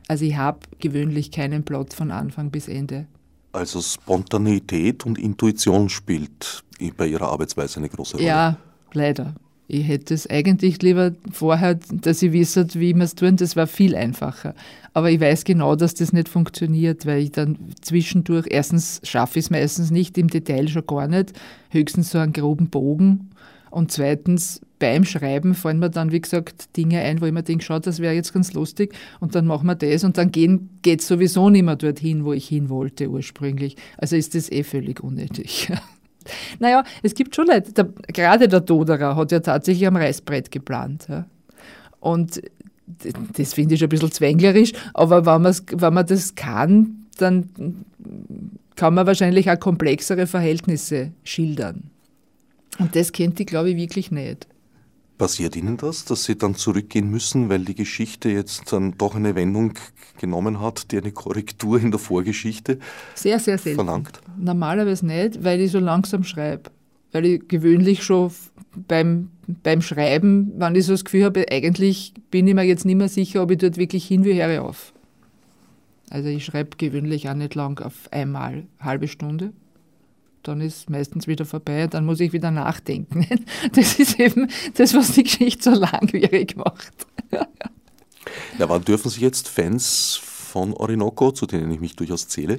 Also 0.08 0.24
ich 0.24 0.36
habe 0.36 0.58
gewöhnlich 0.80 1.30
keinen 1.30 1.62
Plot 1.62 1.94
von 1.94 2.10
Anfang 2.10 2.50
bis 2.50 2.68
Ende. 2.68 3.06
Also 3.52 3.80
Spontaneität 3.80 5.06
und 5.06 5.18
Intuition 5.18 5.88
spielt 5.88 6.62
bei 6.96 7.06
Ihrer 7.06 7.30
Arbeitsweise 7.30 7.78
eine 7.78 7.88
große 7.88 8.16
Rolle. 8.16 8.26
Ja, 8.26 8.56
leider. 8.92 9.34
Ich 9.72 9.86
hätte 9.86 10.14
es 10.14 10.28
eigentlich 10.28 10.82
lieber 10.82 11.12
vorher, 11.30 11.76
dass 11.76 12.22
ich 12.22 12.32
wisse, 12.32 12.66
wie 12.74 12.92
wir 12.92 13.04
es 13.04 13.14
tun, 13.14 13.36
das 13.36 13.54
war 13.54 13.68
viel 13.68 13.94
einfacher. 13.94 14.56
Aber 14.94 15.12
ich 15.12 15.20
weiß 15.20 15.44
genau, 15.44 15.76
dass 15.76 15.94
das 15.94 16.12
nicht 16.12 16.28
funktioniert, 16.28 17.06
weil 17.06 17.22
ich 17.22 17.30
dann 17.30 17.56
zwischendurch, 17.80 18.48
erstens 18.50 19.00
schaffe 19.04 19.38
ich 19.38 19.44
es 19.44 19.50
meistens 19.50 19.92
nicht, 19.92 20.18
im 20.18 20.26
Detail 20.26 20.66
schon 20.66 20.86
gar 20.88 21.06
nicht, 21.06 21.34
höchstens 21.68 22.10
so 22.10 22.18
einen 22.18 22.32
groben 22.32 22.68
Bogen. 22.68 23.30
Und 23.70 23.92
zweitens, 23.92 24.60
beim 24.80 25.04
Schreiben 25.04 25.54
fallen 25.54 25.78
mir 25.78 25.90
dann, 25.90 26.10
wie 26.10 26.20
gesagt, 26.20 26.76
Dinge 26.76 26.98
ein, 27.02 27.20
wo 27.20 27.26
ich 27.26 27.32
mir 27.32 27.44
denke, 27.44 27.64
schau, 27.64 27.78
das 27.78 28.00
wäre 28.00 28.14
jetzt 28.14 28.32
ganz 28.32 28.52
lustig 28.54 28.92
und 29.20 29.36
dann 29.36 29.46
machen 29.46 29.68
wir 29.68 29.76
das 29.76 30.02
und 30.02 30.18
dann 30.18 30.32
geht 30.32 31.00
es 31.00 31.06
sowieso 31.06 31.48
nicht 31.48 31.62
mehr 31.62 31.76
dorthin, 31.76 32.24
wo 32.24 32.32
ich 32.32 32.48
hin 32.48 32.68
wollte 32.70 33.08
ursprünglich. 33.08 33.76
Also 33.98 34.16
ist 34.16 34.34
das 34.34 34.50
eh 34.50 34.64
völlig 34.64 35.00
unnötig. 35.00 35.70
Naja, 36.58 36.84
es 37.02 37.14
gibt 37.14 37.34
schon 37.34 37.46
Leute, 37.46 37.72
der, 37.72 37.88
gerade 38.08 38.48
der 38.48 38.60
Doderer 38.60 39.16
hat 39.16 39.32
ja 39.32 39.40
tatsächlich 39.40 39.86
am 39.86 39.96
Reißbrett 39.96 40.50
geplant. 40.50 41.06
Ja. 41.08 41.26
Und 42.00 42.42
das 43.36 43.54
finde 43.54 43.74
ich 43.74 43.82
ein 43.82 43.88
bisschen 43.88 44.12
zwänglerisch, 44.12 44.72
aber 44.94 45.24
wenn, 45.24 45.44
wenn 45.44 45.94
man 45.94 46.06
das 46.06 46.34
kann, 46.34 47.06
dann 47.18 47.84
kann 48.76 48.94
man 48.94 49.06
wahrscheinlich 49.06 49.50
auch 49.50 49.60
komplexere 49.60 50.26
Verhältnisse 50.26 51.12
schildern. 51.22 51.84
Und 52.78 52.96
das 52.96 53.12
kennt 53.12 53.38
die, 53.38 53.46
glaube 53.46 53.70
ich, 53.70 53.76
wirklich 53.76 54.10
nicht. 54.10 54.46
Passiert 55.20 55.54
Ihnen 55.54 55.76
das, 55.76 56.06
dass 56.06 56.24
Sie 56.24 56.34
dann 56.36 56.54
zurückgehen 56.54 57.10
müssen, 57.10 57.50
weil 57.50 57.60
die 57.60 57.74
Geschichte 57.74 58.30
jetzt 58.30 58.72
dann 58.72 58.96
doch 58.96 59.14
eine 59.14 59.34
Wendung 59.34 59.74
genommen 60.18 60.60
hat, 60.60 60.90
die 60.92 60.96
eine 60.96 61.12
Korrektur 61.12 61.78
in 61.78 61.90
der 61.90 62.00
Vorgeschichte 62.00 62.78
sehr, 63.14 63.38
sehr 63.38 63.58
selten. 63.58 63.76
verlangt? 63.76 64.20
Normalerweise 64.38 65.04
nicht, 65.04 65.44
weil 65.44 65.60
ich 65.60 65.72
so 65.72 65.78
langsam 65.78 66.24
schreibe. 66.24 66.70
weil 67.12 67.26
ich 67.26 67.48
gewöhnlich 67.48 68.02
schon 68.02 68.30
beim, 68.88 69.30
beim 69.62 69.82
Schreiben, 69.82 70.52
wenn 70.56 70.74
ich 70.74 70.86
so 70.86 70.94
das 70.94 71.04
Gefühl 71.04 71.24
habe, 71.24 71.44
eigentlich 71.50 72.14
bin 72.30 72.46
ich 72.46 72.54
mir 72.54 72.62
jetzt 72.62 72.86
nicht 72.86 72.96
mehr 72.96 73.10
sicher, 73.10 73.42
ob 73.42 73.50
ich 73.50 73.58
dort 73.58 73.76
wirklich 73.76 74.06
hin 74.06 74.24
will, 74.24 74.36
höre 74.36 74.62
auf. 74.62 74.94
Also 76.08 76.28
ich 76.28 76.46
schreibe 76.46 76.76
gewöhnlich 76.78 77.28
auch 77.28 77.34
nicht 77.34 77.54
lang 77.54 77.78
auf 77.80 78.08
einmal, 78.10 78.64
halbe 78.80 79.06
Stunde. 79.06 79.52
Dann 80.42 80.60
ist 80.60 80.88
meistens 80.88 81.26
wieder 81.26 81.44
vorbei, 81.44 81.86
dann 81.86 82.06
muss 82.06 82.20
ich 82.20 82.32
wieder 82.32 82.50
nachdenken. 82.50 83.26
Das 83.72 83.98
ist 83.98 84.18
eben 84.18 84.48
das, 84.74 84.94
was 84.94 85.12
die 85.12 85.22
Geschichte 85.22 85.70
so 85.70 85.78
langwierig 85.78 86.56
macht. 86.56 87.06
Ja, 88.58 88.68
wann 88.68 88.84
dürfen 88.84 89.10
sich 89.10 89.20
jetzt 89.20 89.48
Fans 89.48 90.18
von 90.50 90.74
Orinoco, 90.74 91.30
zu 91.30 91.46
denen 91.46 91.70
ich 91.70 91.80
mich 91.80 91.94
durchaus 91.94 92.26
zähle, 92.26 92.58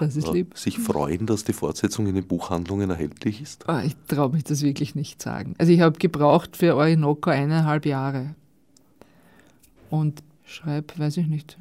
äh, 0.00 0.08
sich 0.54 0.78
freuen, 0.78 1.26
dass 1.26 1.44
die 1.44 1.52
Fortsetzung 1.52 2.06
in 2.06 2.16
den 2.16 2.26
Buchhandlungen 2.26 2.90
erhältlich 2.90 3.40
ist? 3.40 3.64
Oh, 3.68 3.78
ich 3.84 3.94
traue 4.08 4.30
mich 4.30 4.44
das 4.44 4.62
wirklich 4.62 4.94
nicht 4.94 5.22
sagen. 5.22 5.54
Also 5.58 5.72
ich 5.72 5.80
habe 5.80 5.98
gebraucht 5.98 6.56
für 6.56 6.74
Orinoco 6.74 7.30
eineinhalb 7.30 7.86
Jahre. 7.86 8.34
Und 9.90 10.22
schreibe, 10.44 10.98
weiß 10.98 11.16
ich 11.18 11.26
nicht, 11.26 11.56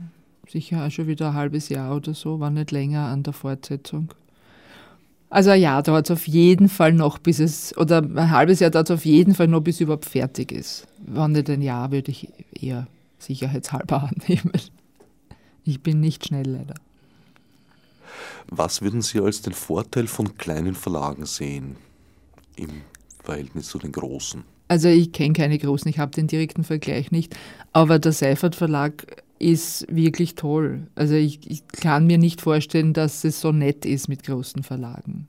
sicher 0.48 0.86
auch 0.86 0.92
schon 0.92 1.08
wieder 1.08 1.30
ein 1.30 1.36
halbes 1.36 1.70
Jahr 1.70 1.96
oder 1.96 2.14
so, 2.14 2.40
war 2.40 2.50
nicht 2.50 2.72
länger 2.72 3.06
an 3.06 3.24
der 3.24 3.34
Fortsetzung. 3.34 4.10
Also 5.30 5.50
ein 5.50 5.62
Jahr 5.62 5.84
dauert 5.84 6.10
es 6.10 6.12
auf 6.12 6.28
jeden 6.28 6.70
Fall 6.70 6.94
noch, 6.94 7.18
bis 7.18 7.40
es, 7.40 7.78
oder 7.78 7.98
ein 8.02 8.32
halbes 8.32 8.60
Jahr 8.60 8.72
dauert 8.72 8.90
es 8.90 8.96
auf 8.96 9.06
jeden 9.06 9.36
Fall 9.36 9.48
noch, 9.48 9.62
bis 9.62 9.76
es 9.76 9.82
überhaupt 9.82 10.06
fertig 10.06 10.52
ist. 10.52 10.88
Wenn 11.06 11.34
nicht 11.34 11.50
ein 11.50 11.62
Jahr, 11.62 11.92
würde 11.92 12.12
ich 12.12 12.30
eher 12.52 12.88
sicherheitshalber 13.20 14.04
annehmen. 14.26 14.52
Ich 15.66 15.82
bin 15.82 16.00
nicht 16.00 16.28
schnell 16.28 16.48
leider. 16.48 16.76
Was 18.50 18.82
würden 18.82 19.02
Sie 19.02 19.20
als 19.20 19.42
den 19.42 19.54
Vorteil 19.54 20.08
von 20.08 20.38
kleinen 20.38 20.76
Verlagen 20.76 21.26
sehen 21.26 21.76
im 22.56 22.82
Verhältnis 23.22 23.68
zu 23.68 23.78
den 23.78 23.92
großen? 23.92 24.44
Also 24.70 24.88
ich 24.88 25.12
kenne 25.12 25.34
keine 25.34 25.58
großen, 25.58 25.90
ich 25.90 26.00
habe 26.00 26.12
den 26.12 26.28
direkten 26.28 26.64
Vergleich 26.64 27.12
nicht, 27.12 27.36
aber 27.74 28.00
der 28.00 28.14
Seifert 28.14 28.56
Verlag 28.56 29.06
ist 29.40 29.86
wirklich 29.90 30.36
toll. 30.36 30.88
Also 30.96 31.16
ich, 31.16 31.50
ich, 31.50 31.68
kann 31.68 32.08
mir 32.08 32.18
nicht 32.18 32.42
vorstellen, 32.42 32.94
dass 32.94 33.24
es 33.24 33.42
so 33.42 33.52
nett 33.52 33.86
ist 33.86 34.08
mit 34.08 34.24
großen 34.24 34.64
Verlagen. 34.64 35.28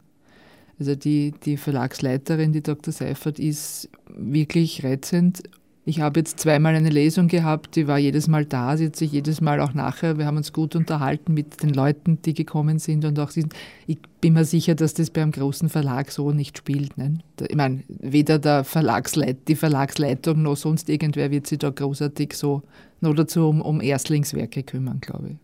Also 0.79 0.95
die, 0.95 1.35
die 1.45 1.57
Verlagsleiterin, 1.57 2.53
die 2.53 2.63
Dr. 2.63 2.93
Seifert, 2.93 3.39
ist 3.39 3.91
wirklich 4.09 4.85
reizend 4.85 5.43
ich 5.89 6.01
habe 6.01 6.21
jetzt 6.21 6.39
zweimal 6.39 6.75
eine 6.75 6.91
Lesung 6.91 7.29
gehabt, 7.29 7.75
die 7.75 7.89
war 7.89 7.97
jedes 7.97 8.29
Mal 8.29 8.45
da, 8.45 8.77
sie 8.77 8.87
hat 8.87 8.97
sich 8.97 9.11
jedes 9.11 9.41
Mal 9.41 9.59
auch 9.63 9.73
nachher, 9.73 10.19
wir 10.19 10.27
haben 10.27 10.37
uns 10.37 10.53
gut 10.53 10.77
unterhalten 10.77 11.33
mit 11.33 11.63
den 11.63 11.73
Leuten, 11.73 12.21
die 12.21 12.35
gekommen 12.35 12.79
sind 12.79 13.07
und 13.07 13.19
auch 13.19 13.31
sind, 13.31 13.55
ich 13.87 13.97
bin 14.21 14.35
mir 14.35 14.45
sicher, 14.45 14.75
dass 14.75 14.93
das 14.93 15.09
beim 15.09 15.31
großen 15.31 15.71
Verlag 15.71 16.11
so 16.11 16.31
nicht 16.31 16.59
spielt. 16.59 16.99
Ne? 16.99 17.21
Ich 17.41 17.57
meine, 17.57 17.85
weder 17.89 18.39
der 18.39 18.65
Verlagsleit, 18.65 19.49
die 19.49 19.57
Verlagsleitung 19.57 20.43
noch 20.43 20.59
sonst 20.59 20.91
irgendwer 20.91 21.31
wird 21.31 21.47
sich 21.47 21.59
da 21.59 21.71
großartig 21.71 22.35
so 22.35 22.63
noch 23.01 23.15
dazu 23.15 23.49
um, 23.49 23.63
um 23.63 23.81
Erstlingswerke 23.81 24.65
kümmern, 24.65 25.01
glaube 25.01 25.31
ich. 25.31 25.37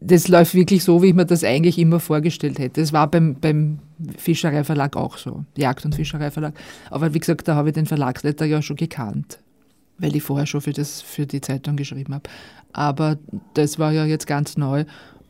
Das 0.00 0.28
läuft 0.28 0.54
wirklich 0.54 0.82
so, 0.82 1.02
wie 1.02 1.08
ich 1.08 1.14
mir 1.14 1.26
das 1.26 1.44
eigentlich 1.44 1.76
immer 1.76 2.00
vorgestellt 2.00 2.58
hätte. 2.58 2.80
Das 2.80 2.94
war 2.94 3.10
beim, 3.10 3.34
beim 3.34 3.80
Fischereiverlag 4.16 4.96
auch 4.96 5.18
so, 5.18 5.44
Jagd- 5.58 5.84
und 5.84 5.94
Fischereiverlag. 5.94 6.54
Aber 6.90 7.12
wie 7.12 7.18
gesagt, 7.18 7.48
da 7.48 7.54
habe 7.54 7.68
ich 7.68 7.74
den 7.74 7.84
Verlagsleiter 7.84 8.46
ja 8.46 8.62
schon 8.62 8.76
gekannt 8.76 9.40
weil 9.98 10.16
ich 10.16 10.22
vorher 10.22 10.46
schon 10.46 10.60
für, 10.60 10.72
das, 10.72 11.02
für 11.02 11.26
die 11.26 11.40
Zeitung 11.40 11.76
geschrieben 11.76 12.14
habe. 12.14 12.28
Aber 12.72 13.18
das 13.54 13.78
war 13.78 13.92
ja 13.92 14.04
jetzt 14.04 14.26
ganz 14.26 14.56
neu 14.56 14.84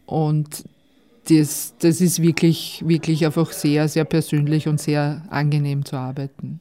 und 0.07 0.65
das, 1.29 1.75
das 1.79 2.01
ist 2.01 2.23
wirklich, 2.23 2.83
wirklich 2.87 3.27
einfach 3.27 3.53
sehr, 3.53 3.89
sehr 3.89 4.05
persönlich 4.05 4.69
und 4.69 4.81
sehr 4.81 5.23
angenehm 5.29 5.85
zu 5.85 5.97
arbeiten. 5.97 6.61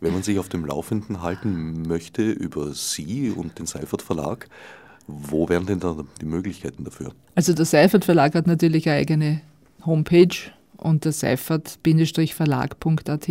Wenn 0.00 0.12
man 0.12 0.22
sich 0.22 0.38
auf 0.38 0.48
dem 0.48 0.64
Laufenden 0.64 1.22
halten 1.22 1.82
möchte 1.82 2.30
über 2.30 2.74
Sie 2.74 3.30
und 3.30 3.58
den 3.58 3.66
Seifert 3.66 4.02
Verlag, 4.02 4.48
wo 5.06 5.48
wären 5.48 5.66
denn 5.66 5.80
da 5.80 5.96
die 6.20 6.26
Möglichkeiten 6.26 6.84
dafür? 6.84 7.12
Also 7.34 7.54
der 7.54 7.64
Seifert 7.64 8.04
Verlag 8.04 8.34
hat 8.34 8.46
natürlich 8.46 8.88
eine 8.88 8.98
eigene 8.98 9.40
Homepage 9.84 10.36
unter 10.76 11.10
seifert-verlag.at 11.12 13.28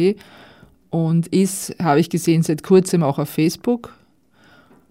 und 0.91 1.27
ist, 1.27 1.75
habe 1.81 1.99
ich 1.99 2.09
gesehen, 2.09 2.43
seit 2.43 2.61
kurzem 2.61 3.01
auch 3.01 3.17
auf 3.17 3.29
Facebook. 3.29 3.95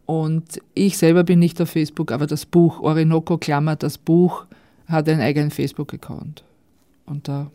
Und 0.06 0.60
ich 0.74 0.98
selber 0.98 1.22
bin 1.22 1.38
nicht 1.38 1.60
auf 1.60 1.70
Facebook, 1.70 2.10
aber 2.10 2.26
das 2.26 2.46
Buch, 2.46 2.80
Orinoco 2.80 3.38
Klammer, 3.38 3.76
das 3.76 3.96
Buch, 3.96 4.46
hat 4.88 5.08
einen 5.08 5.20
eigenen 5.20 5.52
Facebook-Account. 5.52 6.42
Und 7.06 7.28
da 7.28 7.50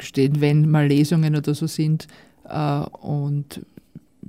stehen, 0.00 0.40
wenn 0.40 0.70
mal 0.70 0.86
Lesungen 0.86 1.36
oder 1.36 1.54
so 1.54 1.66
sind, 1.66 2.06
äh, 2.48 2.78
und 3.02 3.60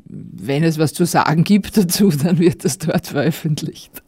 wenn 0.08 0.64
es 0.64 0.78
was 0.78 0.94
zu 0.94 1.06
sagen 1.06 1.44
gibt 1.44 1.78
dazu, 1.78 2.10
dann 2.24 2.40
wird 2.40 2.66
das 2.66 2.80
dort 2.80 3.08
veröffentlicht. 3.08 4.04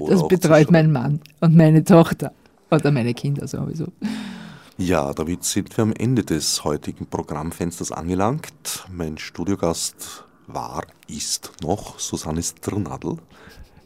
Oder 0.00 0.12
das 0.12 0.28
betreut 0.28 0.70
mein 0.70 0.92
Mann 0.92 1.20
und 1.40 1.54
meine 1.54 1.84
Tochter 1.84 2.32
oder 2.70 2.90
meine 2.90 3.14
Kinder 3.14 3.46
sowieso. 3.46 3.86
Ja, 4.76 5.12
damit 5.12 5.44
sind 5.44 5.76
wir 5.76 5.82
am 5.82 5.92
Ende 5.92 6.24
des 6.24 6.64
heutigen 6.64 7.06
Programmfensters 7.06 7.92
angelangt. 7.92 8.84
Mein 8.90 9.18
Studiogast 9.18 10.24
war, 10.48 10.82
ist 11.06 11.52
noch 11.62 12.00
Susanne 12.00 12.42
Strnadl. 12.42 13.18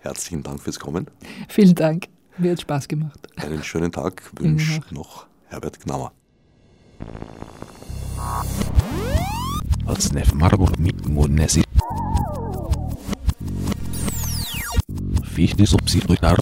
Herzlichen 0.00 0.42
Dank 0.42 0.62
fürs 0.62 0.80
Kommen. 0.80 1.06
Vielen 1.50 1.74
Dank, 1.74 2.06
mir 2.38 2.52
hat 2.52 2.62
Spaß 2.62 2.88
gemacht. 2.88 3.28
Einen 3.36 3.62
schönen 3.62 3.92
Tag 3.92 4.22
wünscht 4.40 4.90
noch 4.90 5.26
Herbert 5.48 5.78
Gnauer. 5.80 6.12
Als 9.84 10.10
Marburg 10.32 10.78
mit 10.78 11.06
Monesi. 11.06 11.64
Fichte 15.22 15.66
subsidiar 15.66 16.38